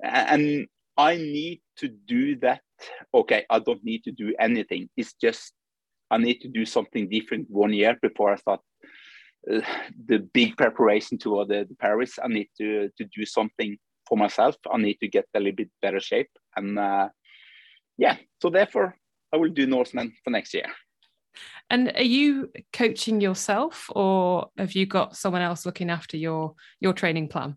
[0.00, 2.60] and I need to do that.
[3.12, 4.88] Okay, I don't need to do anything.
[4.96, 5.52] It's just
[6.10, 8.60] I need to do something different one year before I start
[9.52, 9.60] uh,
[10.06, 12.18] the big preparation toward the, the Paris.
[12.22, 14.56] I need to to do something for myself.
[14.72, 17.08] I need to get a little bit better shape, and uh,
[17.96, 18.16] yeah.
[18.42, 18.96] So therefore,
[19.32, 20.66] I will do Norseman for next year.
[21.70, 26.92] And are you coaching yourself, or have you got someone else looking after your your
[26.92, 27.56] training plan?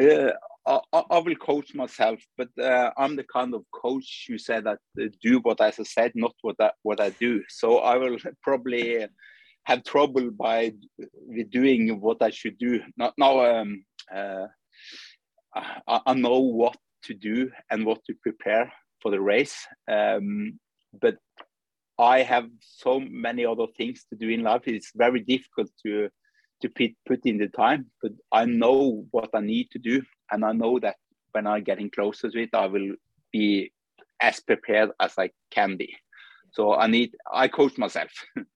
[0.00, 0.32] Uh,
[0.66, 4.78] I, I, will coach myself, but uh, I'm the kind of coach who said that
[5.00, 7.42] uh, do what I said, not what I, what I do.
[7.48, 9.06] So I will probably
[9.64, 12.80] have trouble by with doing what I should do.
[13.16, 13.60] Now.
[13.60, 14.46] Um, uh,
[15.54, 19.56] I, I, know what to do and what to prepare for the race,
[19.88, 20.58] um,
[21.00, 21.16] but
[21.98, 24.62] I have so many other things to do in life.
[24.66, 26.10] It's very difficult to
[26.62, 30.44] to put, put in the time, but I know what I need to do, and
[30.44, 30.96] I know that
[31.32, 32.94] when I'm getting closer to it, I will
[33.32, 33.72] be
[34.20, 35.96] as prepared as I can be.
[36.52, 38.10] So I need I coach myself.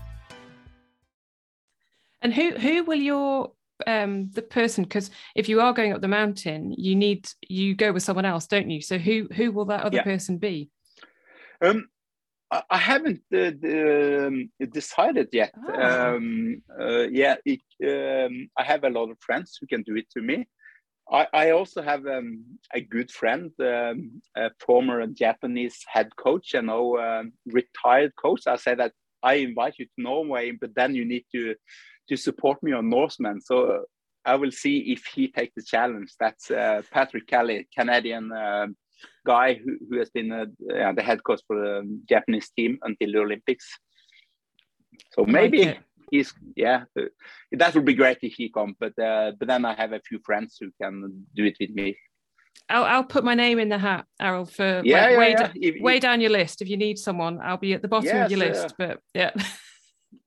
[2.21, 3.51] And who who will your
[3.87, 7.91] um the person because if you are going up the mountain, you need you go
[7.91, 8.81] with someone else, don't you?
[8.81, 10.03] So who who will that other yeah.
[10.03, 10.69] person be?
[11.61, 11.87] Um,
[12.69, 15.53] I haven't uh, um, decided yet.
[15.69, 16.15] Oh.
[16.15, 20.09] Um, uh, yeah, it, um, I have a lot of friends who can do it
[20.11, 20.47] to me.
[21.09, 26.67] I, I also have um, a good friend, um, a former Japanese head coach and
[26.67, 28.41] now uh, retired coach.
[28.47, 31.55] I said that I invite you to Norway, but then you need to
[32.11, 33.39] to support me on Norseman.
[33.39, 33.79] So uh,
[34.25, 36.11] I will see if he takes the challenge.
[36.19, 38.67] That's uh, Patrick Kelly, Canadian uh,
[39.25, 40.45] guy who, who has been uh,
[40.93, 43.65] the head coach for the Japanese team until the Olympics.
[45.13, 45.79] So maybe okay.
[46.11, 47.05] he's yeah, uh,
[47.53, 48.75] that would be great if he comes.
[48.77, 51.97] But uh, but then I have a few friends who can do it with me.
[52.69, 55.51] I'll, I'll put my name in the hat, Arild, for yeah, way, yeah, way, yeah.
[55.55, 56.61] If, way if, down your list.
[56.61, 58.75] If you need someone, I'll be at the bottom yes, of your list.
[58.77, 59.31] But yeah.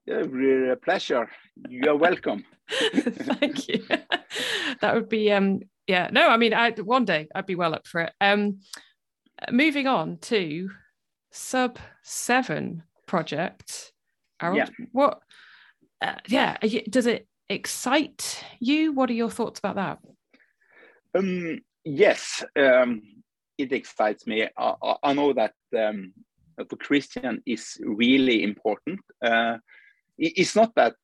[0.07, 1.29] a pleasure.
[1.69, 2.43] You're welcome.
[2.69, 3.85] Thank you.
[4.81, 7.87] that would be um yeah no I mean I one day I'd be well up
[7.87, 8.13] for it.
[8.21, 8.59] Um,
[9.51, 10.69] moving on to
[11.31, 13.91] sub seven project.
[14.41, 14.85] Arild, yeah.
[14.91, 15.21] what?
[16.01, 16.57] Uh, yeah,
[16.89, 18.91] does it excite you?
[18.91, 19.99] What are your thoughts about that?
[21.17, 23.01] Um, yes, um,
[23.57, 24.47] it excites me.
[24.57, 26.13] I, I know that um,
[26.57, 28.99] for Kristian is really important.
[29.23, 29.57] Uh,
[30.17, 30.95] it's not that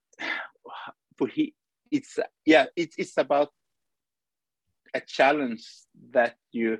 [1.18, 1.54] for he
[1.92, 3.50] it's yeah it's it's about
[4.94, 5.66] a challenge
[6.12, 6.78] that you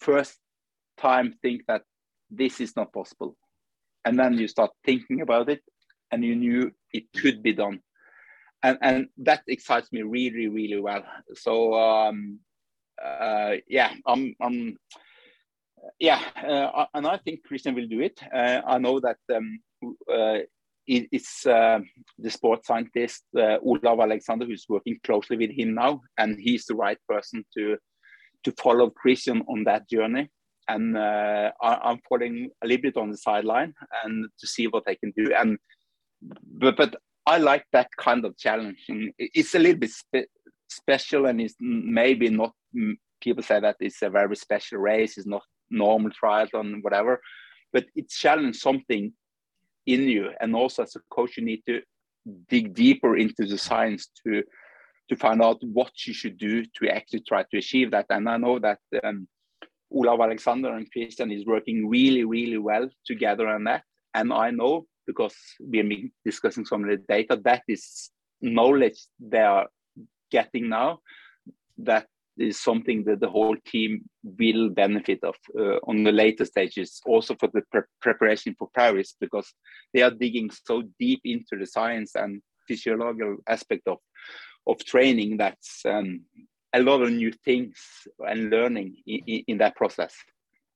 [0.00, 0.38] first
[0.96, 1.82] time think that
[2.30, 3.36] this is not possible.
[4.04, 5.62] And then you start thinking about it
[6.10, 7.80] and you knew it could be done.
[8.62, 11.04] And and that excites me really really well.
[11.34, 12.38] So um
[13.02, 14.76] uh yeah i'm i'm
[15.98, 18.20] yeah uh, and i think kristian will do it.
[18.32, 19.58] Uh, i know that um
[20.12, 20.38] uh,
[20.86, 21.80] it's uh,
[22.18, 26.74] the sports scientist uh, Olav Aleksander who's working closely with him now, and he's the
[26.74, 27.76] right person to
[28.44, 30.28] to follow Kristian on that journey.
[30.68, 33.74] And uh, I, am following a little bit on the sideline
[34.04, 35.32] and to see what I can do.
[35.34, 35.58] And
[36.44, 38.78] but but I like that kind of challenge.
[39.18, 40.28] It's a little bit spe
[40.68, 42.52] special, and it's maybe not.
[43.20, 45.16] People say that it's a very special race.
[45.16, 47.20] It's not normal triathlon, whatever.
[47.72, 49.12] But it's challenge something
[49.86, 51.82] in you, and also as a coach, you need to
[52.48, 54.42] dig deeper into the science to
[55.08, 58.06] to find out what you should do to actually try to achieve that.
[58.08, 59.26] And I know that um,
[59.90, 63.82] Olav Aleksander and Kristian is working really, really well together on that.
[64.14, 68.10] And I know because we have been discussing some of the data that is
[68.40, 69.68] knowledge they are
[70.30, 71.00] getting now
[71.78, 72.06] that
[72.38, 77.34] is something that the whole team will benefit of uh, on the later stages also
[77.38, 79.52] for the pre preparation for paris because
[79.92, 83.98] they are digging so deep into the science and physiological aspect of
[84.66, 86.20] of training that's um,
[86.72, 87.76] a lot of new things
[88.20, 90.14] and learning in, in, that process.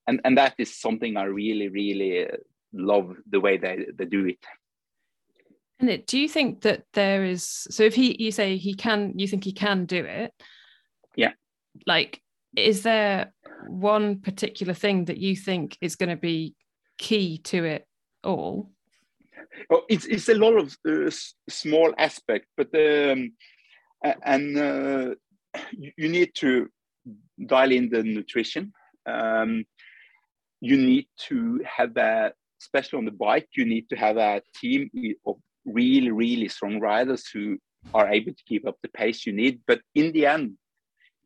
[0.06, 2.36] And and that is something i really really uh,
[2.72, 4.44] love the way they, they do it.
[5.78, 9.18] And it, do you think that there is so if he you say he can
[9.18, 10.32] you think he can do it?
[11.16, 11.32] Yeah
[11.86, 12.20] like
[12.56, 13.32] is there
[13.68, 16.54] one particular thing that you think is going to be
[16.98, 17.86] key to it
[18.24, 18.70] all?
[19.68, 21.10] Well, it's, it's a lot of uh,
[21.48, 23.32] small aspect but um,
[24.24, 25.14] and uh,
[25.72, 26.68] you, you, need to
[27.46, 28.72] dial in the nutrition.
[29.06, 29.64] Um,
[30.60, 34.90] you need to have a especially on the bike you need to have a team
[35.26, 37.58] of really really strong riders who
[37.94, 39.60] are able to keep up the pace you need.
[39.66, 40.56] But in the end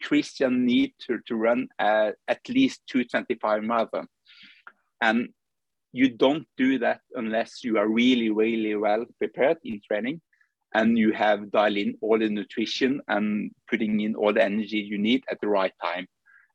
[0.02, 4.06] Kristian need to, to run uh, at least 225 marathon.
[5.00, 5.28] And
[5.92, 10.20] you don't do that unless you are really, really well prepared in training
[10.74, 14.98] and you have dialed in all the nutrition and putting in all the energy you
[14.98, 16.06] need at the right time.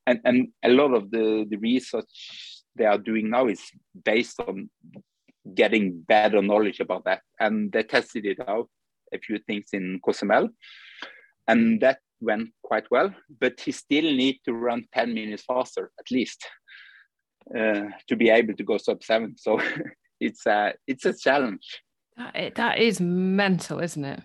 [0.06, 3.60] And, and a lot of the, the research they are doing now is
[4.04, 4.70] based on
[5.54, 7.22] getting better knowledge about that.
[7.38, 8.68] And they tested it out
[9.12, 10.48] a few things in Cozumel.
[11.48, 16.10] And that went quite well, but he still need to run 10 minutes faster at
[16.10, 16.46] least
[17.54, 19.36] uh, to be able to go sub seven.
[19.36, 19.60] So
[20.20, 21.80] it's a it's a challenge.
[22.16, 24.22] That, that is mental, isn't it?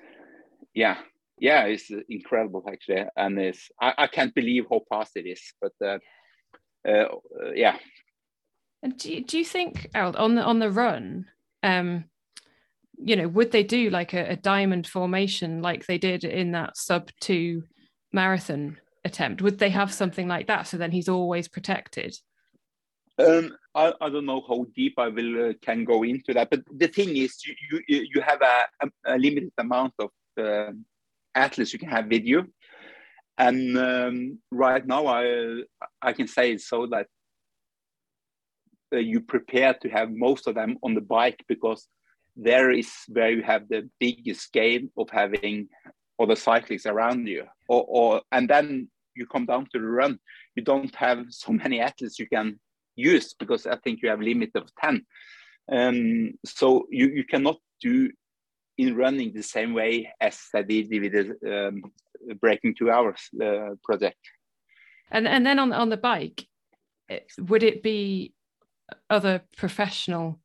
[0.74, 0.98] Yeah,
[1.38, 5.42] yeah, it's incredible actually, and it's I, I can't believe how fast it is.
[5.62, 5.98] But uh,
[6.88, 7.08] uh,
[7.54, 7.78] yeah.
[8.84, 11.26] And do you, do you think on the on the run?
[11.64, 12.06] Um,
[13.04, 16.78] you know, would they do like a, a diamond formation like they did in that
[16.78, 17.64] sub two
[18.12, 19.42] marathon attempt?
[19.42, 22.16] Would they have something like that so then he's always protected?
[23.20, 26.62] Um, I, I, don't know how deep I will uh, can go into that, but
[26.76, 30.10] the thing is, you you, you have a, a, limited amount of
[30.40, 30.72] uh,
[31.36, 32.52] athletes you can have with you,
[33.38, 35.62] and um, right now I
[36.02, 37.08] I can say it so that
[38.94, 41.88] uh, you prepare to have most of them on the bike because
[42.36, 45.68] there is where you have the biggest gain of having
[46.22, 50.20] other cyclists around you or, or and then you come down to the run.
[50.56, 52.60] You don't have so many athletes you can
[52.96, 55.06] use because i think you have limit of 10
[55.72, 58.12] um, so you, you cannot do
[58.78, 61.84] in running the same way as i did with the um,
[62.40, 64.20] breaking two hours uh, project.
[65.10, 66.46] And and then on on the bike
[67.38, 68.34] would it be
[69.10, 70.40] other professional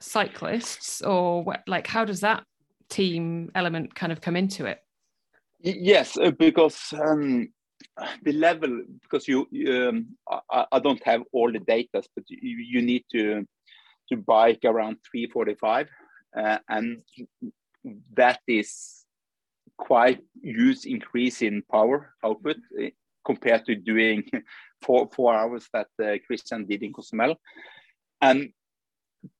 [0.00, 2.42] cyclists or what, like how does that
[2.88, 4.78] team element kind of come into it
[5.62, 7.48] Yes, uh, because um,
[8.22, 10.16] the level, because you, um,
[10.50, 13.46] I, I, don't have all the data, but you, you need to
[14.08, 15.88] to bike around 345,
[16.36, 17.02] uh, and
[18.14, 19.04] that is
[19.76, 22.86] quite huge increase in power output uh,
[23.24, 24.28] compared to doing
[24.82, 27.36] four four hours that uh, Kristian did in Cozumel,
[28.22, 28.48] and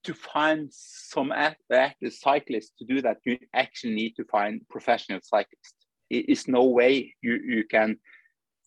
[0.04, 5.79] to find some active cyclists to do that, you actually need to find professional cyclists
[6.10, 7.96] is no way you, you can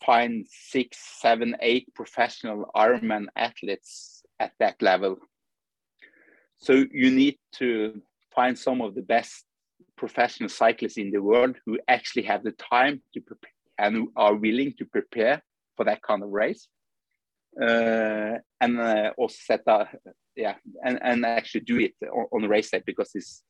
[0.05, 5.17] find six, seven, eight professional Ironman athletes at that level.
[6.57, 8.01] So you need to
[8.35, 9.45] find some of the best
[9.97, 14.73] professional cyclists in the world who actually have the time to prepare and are willing
[14.77, 15.41] to prepare
[15.75, 16.67] for that kind of race.
[17.61, 19.87] Uh, and uh, also set up,
[20.35, 23.43] yeah, and, and actually do it on, on the race day because this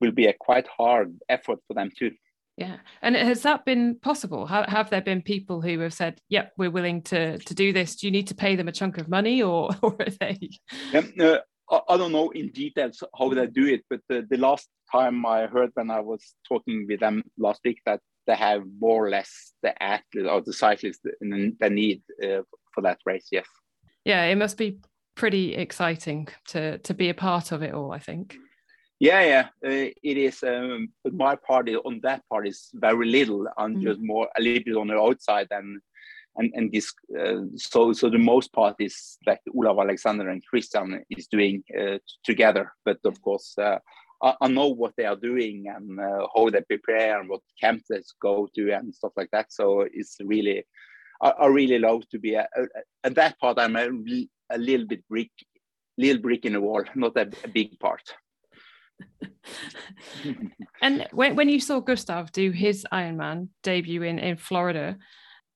[0.00, 2.12] will be a quite hard effort for them too.
[2.56, 4.46] Yeah, and has that been possible?
[4.46, 7.96] Have, have there been people who have said, "Yep, we're willing to to do this"?
[7.96, 10.38] Do you need to pay them a chunk of money, or or are they?
[10.94, 11.38] Um, uh,
[11.88, 15.46] I don't know in details how they do it, but the, the last time I
[15.46, 19.52] heard when I was talking with them last week that they have more or less
[19.62, 22.42] the athlete or the cyclist they need uh,
[22.72, 23.28] for that race.
[23.32, 23.46] Yes.
[24.04, 24.78] Yeah, it must be
[25.16, 27.92] pretty exciting to to be a part of it all.
[27.92, 28.36] I think.
[28.98, 30.42] Yeah, yeah, uh, it is.
[30.42, 33.46] Um, but my part on that part is very little.
[33.58, 33.82] I'm mm.
[33.82, 35.80] just more a little bit on the outside and
[36.36, 41.02] and and this uh, so so the most part is like Olav Aleksander and Kristian
[41.10, 42.72] is doing uh, together.
[42.86, 43.78] But of course, uh,
[44.22, 47.84] I, I, know what they are doing and uh, how they prepare and what camps
[47.90, 49.52] they go to and stuff like that.
[49.52, 50.64] So it's really
[51.20, 52.48] I, I really love to be at
[53.04, 53.58] that part.
[53.58, 53.88] I'm a,
[54.50, 55.30] a little bit brick,
[55.98, 58.02] little brick in the wall, not a, a big part.
[60.82, 64.96] and when, when you saw Gustav do his Ironman debut in, in Florida,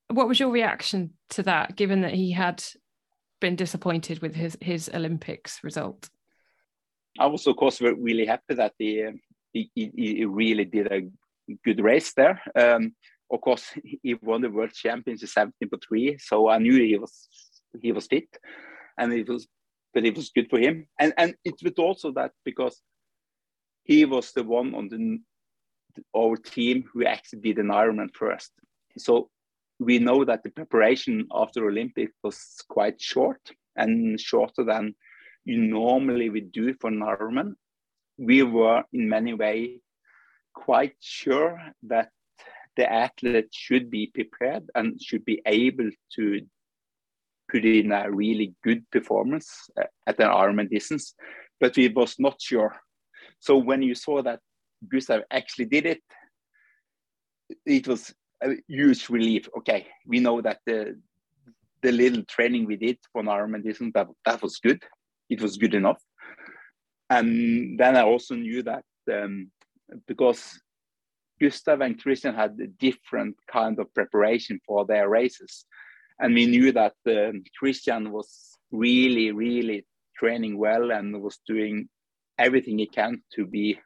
[0.09, 2.63] what was your reaction to that, given that he had
[3.41, 6.09] been disappointed with his, his Olympics result?
[7.19, 9.09] I was, of course, really happy that he,
[9.53, 11.09] he, he really did a
[11.65, 12.41] good race there.
[12.55, 12.95] Um,
[13.31, 13.73] of course,
[14.03, 17.29] he won the world championship 17 for three, so I knew he was
[17.81, 18.29] he was fit,
[18.99, 19.47] and it was,
[19.95, 20.87] but it was good for him.
[20.99, 22.81] And and it was also that because
[23.91, 25.19] he was the one on the
[26.17, 28.53] our team who actually did an Ironman first.
[28.97, 29.31] So
[29.81, 32.39] we know that the preparation after Olympic was
[32.69, 33.41] quite short
[33.75, 34.95] and shorter than
[35.45, 37.55] you normally would do for an Ironman.
[38.17, 39.81] We were in many ways
[40.55, 42.11] quite sure that
[42.77, 46.41] the athlete should be prepared and should be able to
[47.51, 51.15] put in a really good performance uh, at an Ironman distance,
[51.59, 52.81] but we was not sure.
[53.41, 54.41] So when you saw that
[54.87, 56.03] Gustav actually did it,
[57.67, 59.49] it was a huge relief.
[59.59, 61.01] Okay, we know that the
[61.83, 63.23] the little training we did for
[63.63, 64.83] distance that that was good.
[65.29, 66.03] It was good enough.
[67.09, 69.51] And then I also knew that um,
[70.07, 70.61] because
[71.41, 75.65] Gustav and Kristian had a different kind of preparation for their races,
[76.19, 79.87] and we knew that um, Kristian was really, really
[80.17, 81.89] training well and was doing
[82.41, 83.79] everything he can to be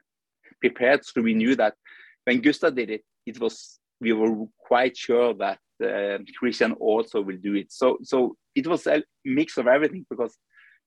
[0.61, 1.05] prepared.
[1.05, 1.75] So we knew that
[2.23, 7.37] when Gustav did it, it was we were quite sure that uh, Kristian also will
[7.37, 7.71] do it.
[7.71, 10.33] So so it was a mix of everything because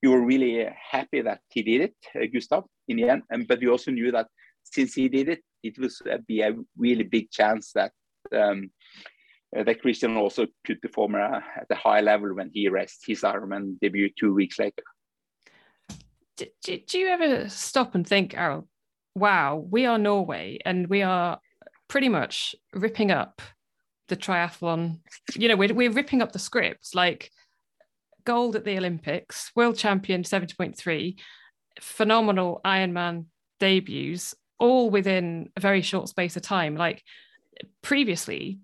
[0.03, 3.23] you were really happy that he did it, uh, Gustav, in the end.
[3.31, 4.29] And but we also knew that
[4.63, 7.93] since he did it, it was uh, be a really big chance that
[8.33, 8.71] um,
[9.57, 13.23] uh, that Kristian also could perform uh, at a high level when he raced his
[13.23, 14.83] Ironman debut two weeks later.
[16.39, 18.67] Do, do, you ever stop and think, Arild,
[19.15, 21.41] wow, we are Norway and we are
[21.89, 23.43] pretty much ripping up
[24.09, 25.01] the triathlon.
[25.35, 27.31] You know, we're, we're ripping up the scripts like
[28.25, 31.19] gold at the Olympics, world champion 70.3,
[31.81, 33.27] phenomenal Ironman
[33.59, 36.77] debuts, all within a very short space of time.
[36.77, 37.03] Like
[37.83, 38.61] previously,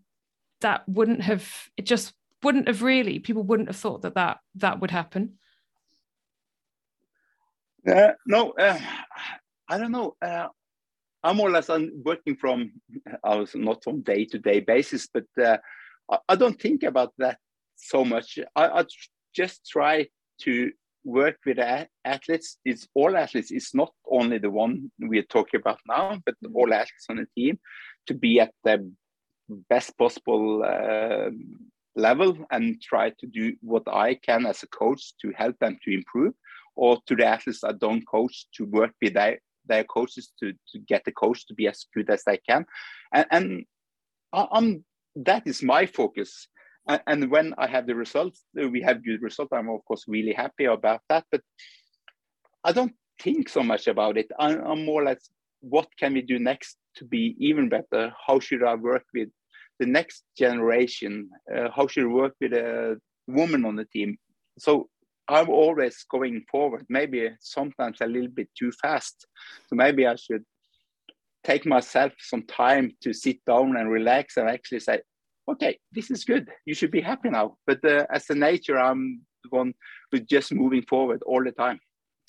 [0.61, 2.13] that wouldn't have, it just
[2.43, 5.39] wouldn't have really, people wouldn't have thought that that, that would happen.
[7.87, 8.79] Uh, no, uh,
[9.69, 10.17] I don't know.
[10.21, 10.49] Uh,
[11.23, 12.73] I'm more or less working from,
[13.23, 15.59] I was not from day to day basis, but uh,
[16.11, 17.39] I, I, don't think about that
[17.77, 18.39] so much.
[18.57, 18.85] I, I
[19.35, 20.07] just try
[20.43, 20.73] to
[21.05, 21.59] work with
[22.05, 22.59] athletes.
[22.65, 23.51] It's all athletes.
[23.51, 27.59] It's not only the one we're talking about now, but all athletes on the team
[28.07, 28.91] to be at the
[29.69, 30.63] best possible
[31.97, 35.95] level and try to do what I can as a coach to help them to
[35.95, 36.35] improve,
[36.77, 40.79] or to the athletes I don't coach to work with their their coaches to, to
[40.87, 42.67] get the coach to be as good as they can.
[43.13, 43.65] And, and
[44.33, 44.85] I'm,
[45.17, 46.49] that is my focus.
[46.89, 49.53] And, and when I have the results, we have good results.
[49.53, 51.25] I'm of course really happy about that.
[51.31, 51.41] But
[52.63, 54.31] I don't think so much about it.
[54.39, 55.21] I, I'm more like,
[55.61, 58.13] what can we do next to be even better?
[58.27, 59.31] How should I work with
[59.79, 61.31] the next generation?
[61.55, 64.19] Uh, how should I work with a woman on the team?
[64.59, 64.89] So
[65.29, 69.27] I'm always going forward, maybe sometimes a little bit too fast.
[69.69, 70.45] So maybe I should
[71.45, 75.01] take myself some time to sit down and relax and actually say,
[75.49, 76.49] okay, this is good.
[76.65, 77.57] You should be happy now.
[77.67, 79.75] But uh, as a nature, I'm the one
[80.11, 81.81] who's just moving forward all the time.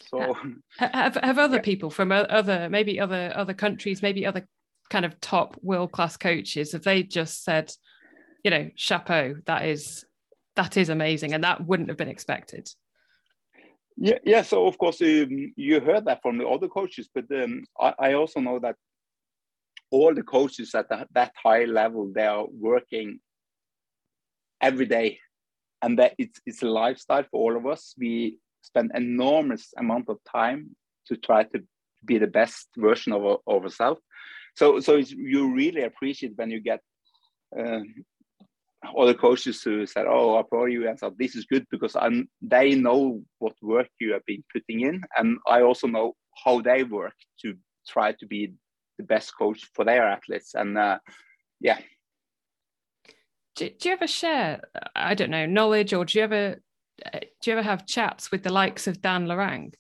[0.10, 0.36] So
[0.78, 1.62] have have other yeah.
[1.62, 4.46] people from other maybe other other countries, maybe other
[4.90, 7.72] kind of top world class coaches, have they just said,
[8.44, 10.06] you know, chapeau, that is
[10.56, 12.70] that is amazing, and that wouldn't have been expected.
[13.98, 14.42] Yeah, yeah.
[14.42, 18.14] So of course um, you heard that from the other coaches, but um, I, I,
[18.14, 18.76] also know that
[19.90, 23.20] all the coaches at that, that high level they are working
[24.60, 25.20] every day,
[25.82, 27.96] and that it's it's a lifestyle for all of us.
[27.98, 30.76] We spend enormous amount of time
[31.08, 31.64] to try to
[32.04, 34.02] be the best version of, of ourselves.
[34.56, 36.82] So so you really appreciate when you get
[37.58, 37.80] uh,
[38.98, 42.30] other coaches who said, "Oh, I applaud you," and said, "This is good because I'm."
[42.42, 46.84] They know what work you have been putting in, and I also know how they
[46.84, 47.56] work to
[47.88, 48.54] try to be
[48.98, 50.54] the best coach for their athletes.
[50.54, 51.00] And uh,
[51.60, 51.80] yeah.
[53.56, 54.62] do, do you ever share,
[54.96, 56.62] I don't know, knowledge or do you ever
[57.06, 59.74] uh, do you ever have chats with the likes of Dan Lorang?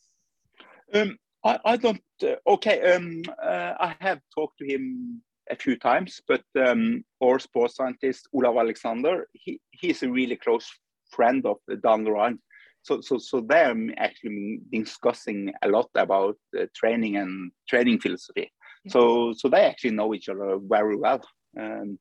[0.93, 2.01] Um, I, I don't.
[2.21, 7.39] Uh, okay, um, uh, I have talked to him a few times, but um, our
[7.39, 10.67] sports scientist Olav Aleksander, he, he's a really close
[11.11, 12.39] friend of Dan Lorang.
[12.81, 18.51] So, so, so they're actually discussing a lot about uh, training and training philosophy.
[18.83, 18.91] Yeah.
[18.91, 21.21] So, so they actually know each other very well.
[21.59, 21.97] Um,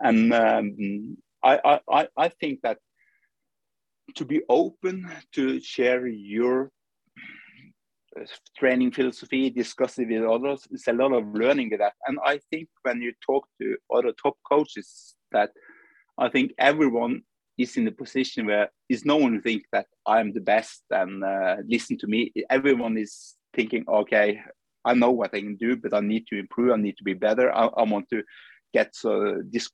[0.00, 2.78] and um, I, I, I think that
[4.14, 6.70] to be open to share your
[8.56, 11.92] training philosophy, discuss it with others, it's a lot of learning that.
[12.06, 15.50] And I think when you talk to other top coaches, that
[16.18, 17.22] I think everyone
[17.58, 21.56] is in the position where is no one think that I'm the best and uh,
[21.66, 22.32] listen to me.
[22.50, 24.40] Everyone is thinking, okay,
[24.84, 26.72] I know what I can do, but I need to improve.
[26.72, 27.52] I need to be better.
[27.52, 28.22] I, I want to
[28.72, 28.92] get
[29.50, 29.70] this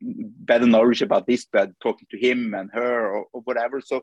[0.00, 3.80] better knowledge about this by talking to him and her or, or, whatever.
[3.80, 4.02] So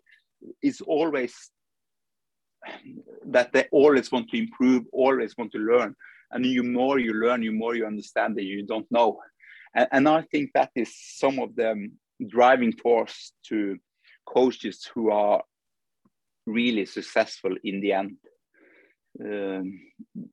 [0.61, 1.33] it's always
[3.25, 5.95] that they always want to improve, always want to learn.
[6.31, 9.19] And you more you learn, you more you understand that you don't know.
[9.75, 11.89] And, and I think that is some of the
[12.27, 13.77] driving force to
[14.25, 15.43] coaches who are
[16.45, 18.17] really successful in the end.
[19.19, 19.81] Um,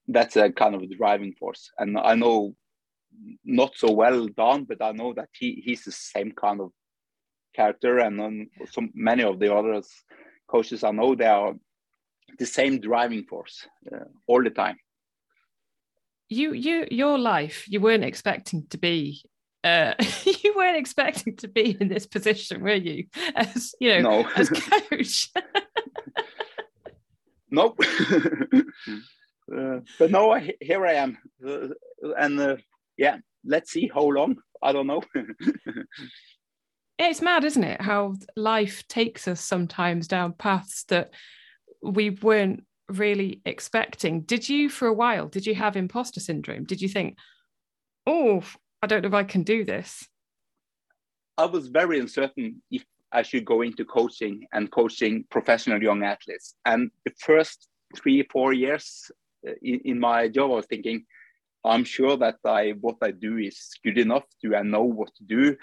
[0.06, 1.70] that's a kind of driving force.
[1.78, 2.54] And I know
[3.44, 6.70] not so well Dan, but I know that he he's the same kind of
[7.54, 9.82] character, and um, so many of the other
[10.48, 11.54] coaches I know they are
[12.38, 14.76] the same driving force uh, all the time.
[16.28, 19.22] You you your life you weren't expecting to be
[19.64, 23.06] uh, you weren't expecting to be in this position, were you?
[23.34, 24.28] As you know, no.
[24.36, 24.48] as
[24.90, 25.30] coach.
[27.50, 27.78] nope.
[29.56, 31.68] uh, but no, I, here I am, uh,
[32.18, 32.56] and uh,
[32.96, 34.36] yeah, let's see how long.
[34.62, 35.02] I don't know.
[36.98, 37.80] it's mad, isn't it?
[37.80, 41.12] How life takes us sometimes down paths that
[41.82, 44.22] we weren't really expecting.
[44.22, 46.64] Did you, for a while, did you have imposter syndrome?
[46.64, 47.16] Did you think,
[48.06, 48.42] oh,
[48.82, 50.06] I don't know if I can do this?
[51.36, 56.54] I was very uncertain if I should go into coaching and coaching professional young athletes.
[56.64, 59.10] And the first three, four years
[59.46, 61.04] uh, in, in my job, I was thinking,
[61.64, 64.24] I'm sure that I what I do is good enough.
[64.42, 65.56] Do I know what to do?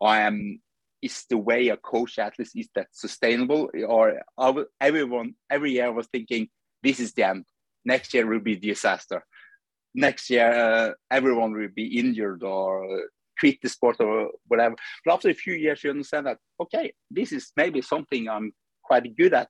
[0.00, 0.60] I am
[1.02, 4.20] is the way a coach athlete is that sustainable or
[4.80, 6.48] everyone every year was thinking
[6.82, 7.44] this is the end.
[7.84, 9.22] Next year will be disaster.
[9.94, 13.04] Next year uh, everyone will be injured or
[13.38, 14.74] quit the sport or whatever.
[15.04, 19.16] But after a few years you understand that okay this is maybe something i'm quite
[19.16, 19.48] good at.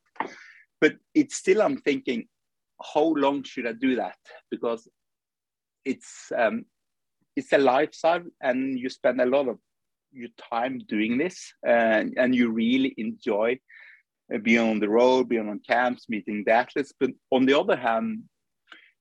[0.81, 2.29] But it's still i'm thinking
[2.95, 4.17] how long should i do that?
[4.51, 4.89] Because
[5.85, 6.65] it's um,
[7.35, 9.59] it's a lifestyle, and you spend a lot of
[10.13, 13.59] your time doing this, and and you really enjoy
[14.35, 16.93] uh, being on the road, being on camps, meeting the athletes.
[16.99, 18.25] But on the other hand,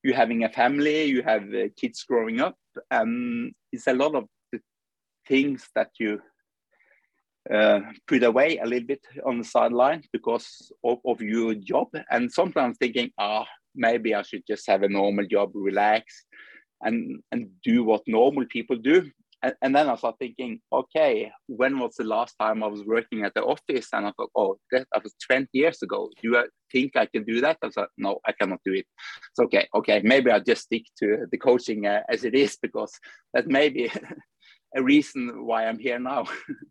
[0.02, 2.56] you're having a family, you have uh, kids growing up,
[2.90, 4.24] and it's a lot of
[5.26, 6.20] things that you
[7.52, 11.88] uh, put away a little bit on the sideline because of, of, your job.
[12.10, 16.26] And sometimes thinking, ah, maybe I should just have a normal job, relax,
[16.82, 19.10] and and do what normal people do.
[19.42, 23.22] And, and, then I start thinking, okay, when was the last time I was working
[23.24, 23.88] at the office?
[23.92, 26.10] And I thought, oh, that, that was 20 years ago.
[26.20, 27.58] Do I think I can do that?
[27.62, 28.86] I thought, no, I cannot do it.
[29.30, 32.92] It's okay, okay, maybe I'll just stick to the coaching uh, as it is because
[33.32, 33.90] that may be
[34.76, 36.24] a reason why I'm here now.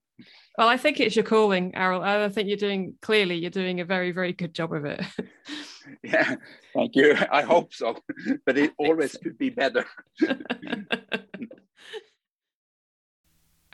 [0.57, 2.03] well, I think it's your calling, Arild.
[2.03, 3.36] I think you're doing clearly.
[3.36, 5.01] You're doing a very, very good job of it.
[6.03, 6.36] yeah,
[6.74, 7.15] thank you.
[7.32, 7.97] I hope so,
[8.45, 9.86] but it always could be better.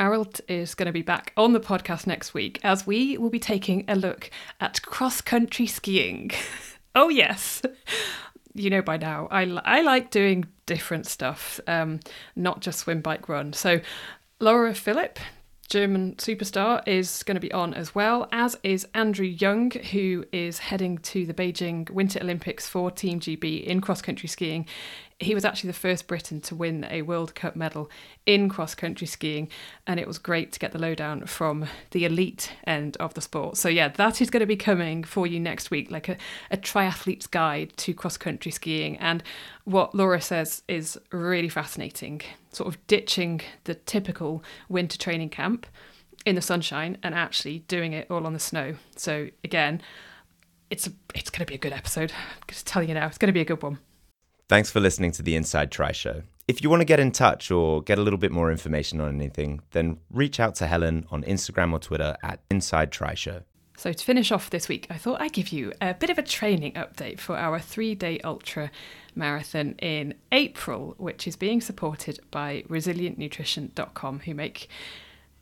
[0.03, 3.39] Arild is going to be back on the podcast next week as we will be
[3.39, 4.29] taking a look
[4.59, 6.29] at cross country skiing.
[6.95, 7.61] oh, yes.
[8.53, 12.01] You know by now, I, I like doing different stuff, um,
[12.35, 13.53] not just swim, bike, run.
[13.53, 13.79] So,
[14.41, 15.19] Laura Philipp
[15.69, 20.59] German superstar, is going to be on as well, as is Andrew Young, who is
[20.59, 24.67] heading to the Beijing Winter Olympics for Team GB in cross country skiing.
[25.19, 27.89] He was actually the first Briton to win a World Cup medal
[28.25, 29.49] in cross country skiing,
[29.87, 33.57] and it was great to get the lowdown from the elite end of the sport.
[33.57, 36.17] So, yeah, that is going to be coming for you next week, like a,
[36.51, 38.97] a triathlete's guide to cross country skiing.
[38.97, 39.23] And
[39.65, 45.65] what Laura says is really fascinating sort of ditching the typical winter training camp
[46.25, 48.75] in the sunshine and actually doing it all on the snow.
[48.95, 49.81] So again,
[50.69, 52.11] it's a, it's going to be a good episode.
[52.11, 53.79] I'm just telling you now, it's going to be a good one.
[54.53, 56.21] Thanks for listening to the Inside Tri Show.
[56.47, 59.09] If you want to get in touch or get a little bit more information on
[59.15, 63.41] anything, then reach out to Helen on Instagram or Twitter at Inside Tri Show.
[63.77, 66.21] So, to finish off this week, I thought I'd give you a bit of a
[66.21, 68.69] training update for our three day ultra
[69.15, 74.69] marathon in April, which is being supported by resilientnutrition.com, who make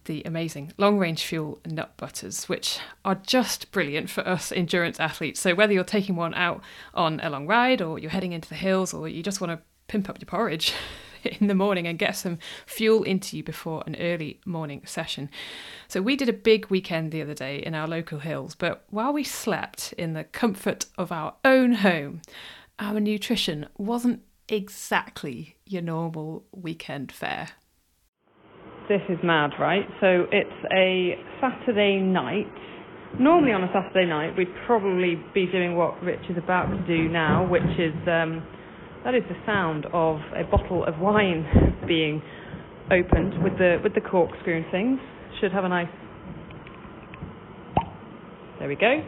[0.05, 5.39] the amazing long range fuel nut butters, which are just brilliant for us endurance athletes.
[5.39, 6.61] So, whether you're taking one out
[6.93, 9.63] on a long ride, or you're heading into the hills, or you just want to
[9.87, 10.73] pimp up your porridge
[11.23, 15.29] in the morning and get some fuel into you before an early morning session.
[15.87, 19.13] So, we did a big weekend the other day in our local hills, but while
[19.13, 22.21] we slept in the comfort of our own home,
[22.79, 27.49] our nutrition wasn't exactly your normal weekend fare.
[28.89, 29.85] This is mad, right?
[30.01, 32.51] So it's a Saturday night.
[33.19, 37.07] Normally on a Saturday night, we'd probably be doing what Rich is about to do
[37.07, 38.43] now, which is um,
[39.03, 41.45] that is the sound of a bottle of wine
[41.87, 42.21] being
[42.91, 44.99] opened with the with the corkscrew and things.
[45.39, 45.87] Should have a nice.
[48.59, 49.01] There we go.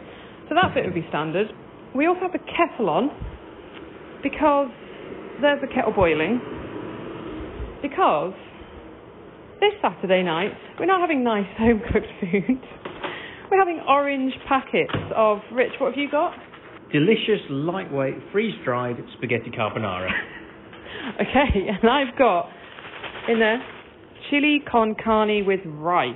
[0.48, 1.48] So that bit would be standard.
[1.94, 3.10] We also have the kettle on
[4.22, 4.68] because
[5.40, 6.40] there's the kettle boiling.
[7.82, 8.32] Because
[9.60, 12.60] this Saturday night we're not having nice home cooked food.
[13.50, 15.72] We're having orange packets of Rich.
[15.78, 16.34] What have you got?
[16.94, 20.08] delicious, lightweight, freeze-dried spaghetti carbonara.
[21.20, 22.48] Okay, and I've got
[23.28, 23.62] in there
[24.30, 26.14] chili con carne with rice.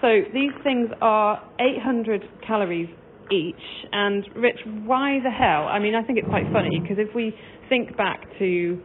[0.00, 2.88] So these things are 800 calories
[3.32, 3.56] each.
[3.90, 5.66] And Rich, why the hell?
[5.66, 7.34] I mean, I think it's quite funny because if we
[7.68, 8.80] think back to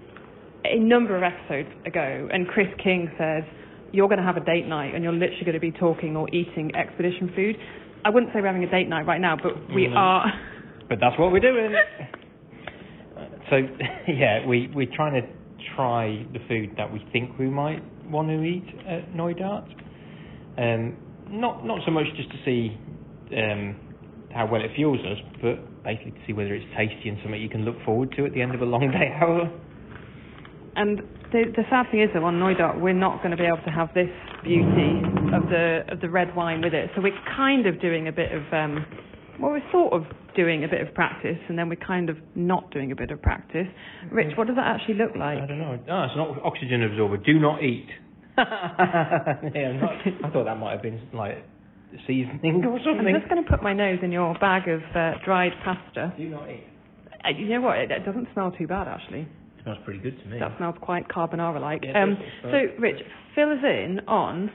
[0.72, 3.43] a number of episodes ago, and Chris King says
[3.91, 6.28] you're going to have a date night and you're literally going to be talking or
[6.34, 7.55] eating expedition food.
[8.03, 9.95] I wouldn't say we're having a date night right now, but we Mm.
[9.95, 10.34] are.
[10.89, 11.74] but that's what we're doing.
[13.49, 13.55] so
[14.07, 15.28] yeah, we we're trying to
[15.76, 19.68] try the food that we think we might want to eat at Neudart.
[20.57, 20.97] Um,
[21.30, 22.78] not not so much just to see
[23.36, 23.76] um,
[24.34, 27.49] how well it fuels us, but basically to see whether it's tasty and something you
[27.49, 29.51] can look forward to at the end of a long day out.
[30.76, 30.99] And
[31.32, 33.71] the, the sad thing is, that on Neudart, we're not going to be able to
[33.71, 34.11] have this
[34.43, 35.01] beauty
[35.34, 36.91] of the of the red wine with it.
[36.95, 38.86] So we're kind of doing a bit of, um,
[39.39, 40.03] well, we're sort of
[40.36, 43.21] doing a bit of practice, and then we're kind of not doing a bit of
[43.21, 43.67] practice.
[44.11, 45.39] Rich, what does that actually look like?
[45.39, 45.80] I don't know.
[45.89, 47.17] Oh, it's an oxygen absorber.
[47.17, 47.88] Do not eat.
[48.38, 49.95] yeah, not,
[50.26, 51.38] I thought that might have been like
[52.05, 53.07] seasoning or something.
[53.07, 56.13] I'm just going to put my nose in your bag of uh, dried pasta.
[56.17, 56.67] Do not eat.
[57.23, 57.78] Uh, you know what?
[57.78, 59.28] It, it doesn't smell too bad, actually.
[59.66, 60.38] Smells pretty good to me.
[60.39, 61.84] That smells quite carbonara-like.
[61.84, 63.01] Yeah, um, so, Rich,
[63.34, 64.51] fill us in on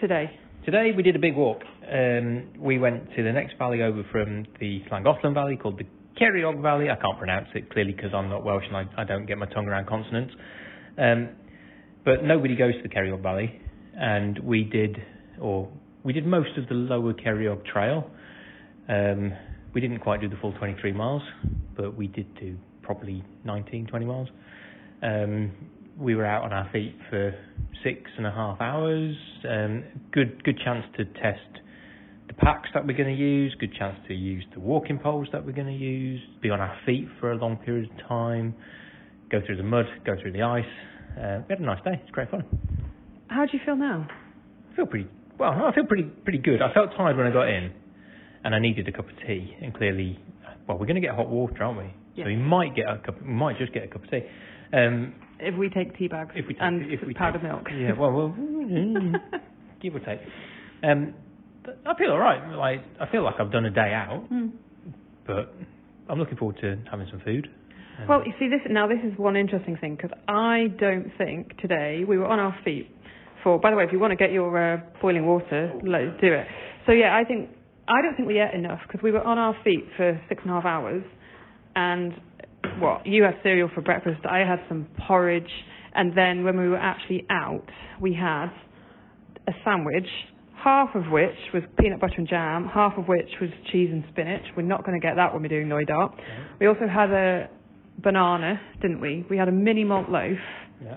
[0.00, 0.28] today.
[0.64, 1.62] Today we did a big walk.
[1.88, 5.84] Um, we went to the next valley over from the Llangollen Valley called the
[6.20, 6.90] Ceiriog Valley.
[6.90, 9.46] I can't pronounce it clearly because I'm not Welsh and I, I don't get my
[9.46, 10.34] tongue around consonants.
[10.98, 11.28] Um,
[12.04, 13.60] but nobody goes to the Ceiriog Valley,
[13.96, 14.96] and we did,
[15.40, 15.68] or
[16.02, 18.10] we did most of the lower Ceiriog Trail.
[18.88, 19.32] Um,
[19.72, 21.22] we didn't quite do the full 23 miles,
[21.76, 22.56] but we did do
[22.88, 24.28] probably 19, 20 miles.
[25.02, 25.52] Um,
[25.98, 27.34] we were out on our feet for
[27.84, 29.14] six and a half hours.
[29.46, 31.60] Um, good, good chance to test
[32.28, 33.54] the packs that we're going to use.
[33.60, 36.18] Good chance to use the walking poles that we're going to use.
[36.40, 38.54] Be on our feet for a long period of time.
[39.30, 39.84] Go through the mud.
[40.06, 40.64] Go through the ice.
[41.12, 42.00] Uh, we had a nice day.
[42.02, 42.44] It's great fun.
[43.28, 44.08] How do you feel now?
[44.72, 45.08] I feel pretty
[45.38, 45.50] well.
[45.50, 46.62] I feel pretty pretty good.
[46.62, 47.70] I felt tired when I got in,
[48.44, 49.54] and I needed a cup of tea.
[49.60, 50.18] And clearly,
[50.66, 51.92] well, we're going to get hot water, aren't we?
[52.18, 52.24] Yes.
[52.26, 53.20] So we might get a cup.
[53.22, 54.22] We might just get a cup of tea.
[54.72, 57.66] Um, If we take tea bags if we take, and if we powdered take, milk.
[57.72, 58.34] Yeah, well, well
[59.82, 60.20] give or take.
[60.82, 61.14] Um,
[61.86, 62.42] I feel all right.
[62.56, 64.50] Like I feel like I've done a day out, Mm.
[65.26, 65.54] but
[66.08, 67.48] I'm looking forward to having some food.
[67.98, 71.56] And Well, you see, this now this is one interesting thing because I don't think
[71.58, 72.88] today we were on our feet
[73.42, 73.58] for.
[73.60, 76.46] By the way, if you want to get your uh, boiling water, let's do it.
[76.86, 77.50] So yeah, I think
[77.86, 80.50] I don't think we ate enough because we were on our feet for six and
[80.50, 81.02] a half hours,
[81.78, 82.12] and
[82.80, 85.50] what you had cereal for breakfast, I had some porridge,
[85.94, 87.64] and then when we were actually out,
[88.00, 88.48] we had
[89.46, 90.08] a sandwich.
[90.64, 94.42] Half of which was peanut butter and jam, half of which was cheese and spinach.
[94.56, 96.18] We're not going to get that when we're doing Neudart.
[96.58, 97.48] We also had a
[98.02, 99.24] banana, didn't we?
[99.30, 100.36] We had a mini malt loaf,
[100.82, 100.96] yeah.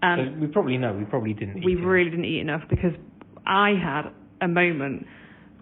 [0.00, 0.92] and so we probably know.
[0.92, 1.64] We probably didn't.
[1.64, 2.92] we really didn't eat enough because
[3.44, 5.06] I had a moment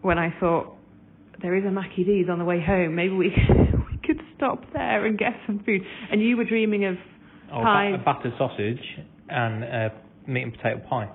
[0.03, 0.77] when I thought
[1.43, 2.95] there is a Mackie D's on the way home.
[2.95, 3.29] Maybe we
[3.91, 5.83] we could stop there and get some food.
[6.11, 6.97] And you were dreaming of
[7.53, 7.91] Oh, pie.
[7.95, 8.81] a battered sausage
[9.29, 9.89] and uh,
[10.27, 11.11] meat and potato pie.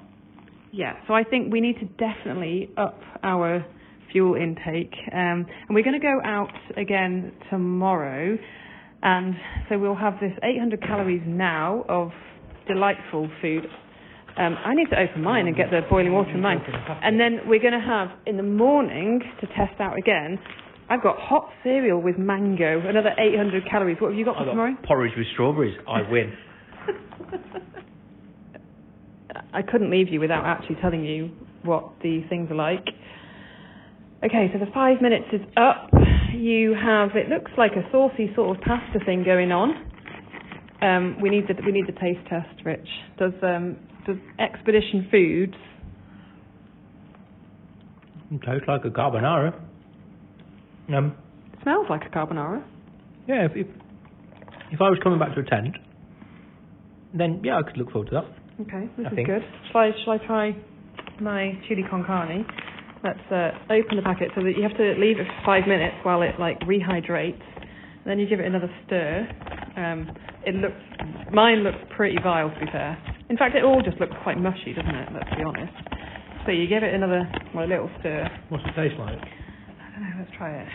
[0.71, 3.65] Yeah, so I think we need to definitely up our
[4.11, 4.93] fuel intake.
[5.11, 8.38] Um, and we're going to go out again tomorrow.
[9.01, 9.34] And
[9.69, 12.11] so we'll have this 800 calories now of
[12.67, 13.65] delightful food.
[14.38, 16.61] Um, I need to open mine and get the boiling water in mine.
[17.01, 20.38] And then we're going to have in the morning to test out again.
[20.89, 23.97] I've got hot cereal with mango, another 800 calories.
[23.99, 24.75] What have you got for got tomorrow?
[24.88, 25.75] porridge with strawberries.
[25.88, 26.31] I win.
[29.53, 31.31] I couldn't leave you without actually telling you
[31.63, 32.85] what the things are like.
[34.23, 35.89] Okay, so the five minutes is up.
[36.33, 39.83] You have it looks like a saucy sort of pasta thing going on.
[40.81, 42.88] Um, we need the we need the taste test, Rich.
[43.19, 43.77] Does um,
[44.07, 45.53] does Expedition Foods
[48.31, 49.53] It tastes like a carbonara.
[50.93, 51.15] Um,
[51.53, 52.63] it smells like a carbonara?
[53.27, 53.67] yeah, if, if
[54.71, 55.75] if I was coming back to a tent,
[57.13, 58.25] then yeah, I could look forward to that.
[58.67, 59.27] Okay, this I is think.
[59.27, 59.41] good.
[59.71, 60.55] Shall I shall I try
[61.21, 62.45] my chili con carne?
[63.03, 65.95] Let's uh, open the packet so that you have to leave it for five minutes
[66.03, 67.41] while it like rehydrates.
[68.05, 69.27] Then you give it another stir.
[69.77, 70.09] Um,
[70.45, 72.97] it looks mine looks pretty vile to be fair.
[73.30, 75.09] In fact, it all just looks quite mushy, doesn't it?
[75.13, 75.73] Let's be honest.
[76.45, 78.30] So you give it another well, a little stir.
[78.49, 79.19] What's it taste like?
[79.19, 80.15] I don't know.
[80.19, 80.67] Let's try it.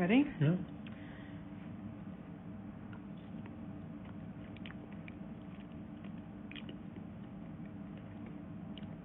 [0.00, 0.24] Ready?
[0.40, 0.54] Yeah.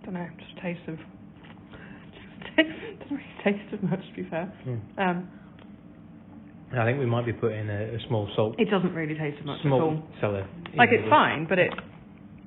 [0.05, 0.27] Don't know.
[0.39, 0.97] Just a taste of.
[2.57, 4.45] doesn't really taste as much to be fair.
[4.63, 4.99] Hmm.
[4.99, 5.29] Um,
[6.75, 8.55] I think we might be putting a, a small salt.
[8.59, 10.03] it doesn't really taste as much at small all.
[10.19, 10.47] cellar.
[10.75, 11.71] Like it's fine, but it,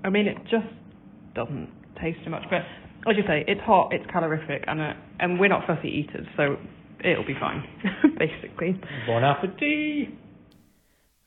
[0.04, 0.66] I mean, it just
[1.34, 1.68] doesn't
[2.00, 2.44] taste too much.
[2.50, 2.62] But
[3.10, 6.56] as you say, it's hot, it's calorific, and uh, and we're not fussy eaters, so
[7.04, 7.64] it'll be fine,
[8.18, 8.80] basically.
[9.06, 10.08] Bon appetit.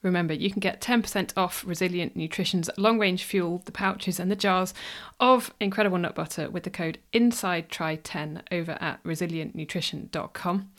[0.04, 4.36] Remember, you can get 10% off Resilient Nutrition's long range fuel, the pouches, and the
[4.36, 4.74] jars
[5.20, 10.72] of incredible nut butter with the code INSIDETRI10 over at resilientnutrition.com.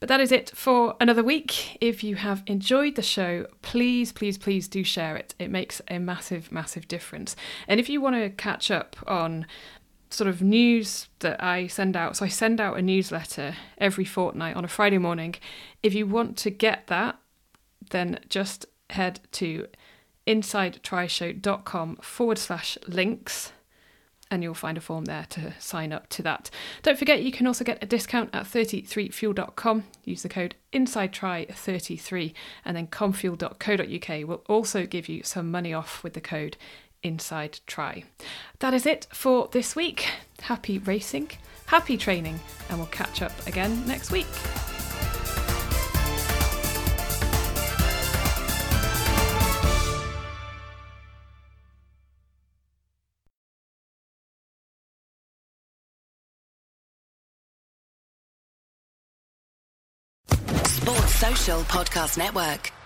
[0.00, 1.76] But that is it for another week.
[1.80, 5.34] If you have enjoyed the show, please, please, please do share it.
[5.38, 7.36] It makes a massive, massive difference.
[7.68, 9.46] And if you want to catch up on
[10.10, 12.16] sort of news that I send out.
[12.16, 15.36] So I send out a newsletter every fortnight on a Friday morning.
[15.82, 17.16] If you want to get that,
[17.90, 19.66] then just head to
[20.26, 23.52] insidetrishow.com forward slash links
[24.30, 26.50] and you'll find a form there to sign up to that.
[26.82, 29.84] Don't forget you can also get a discount at 33fuel.com.
[30.04, 32.32] Use the code INSIDETRI33
[32.64, 36.56] and then comfuel.co.uk will also give you some money off with the code
[37.02, 38.04] Inside Tri.
[38.58, 40.06] That is it for this week.
[40.42, 41.30] Happy racing,
[41.66, 42.38] happy training,
[42.68, 44.26] and we'll catch up again next week.
[61.64, 62.79] Podcast Network.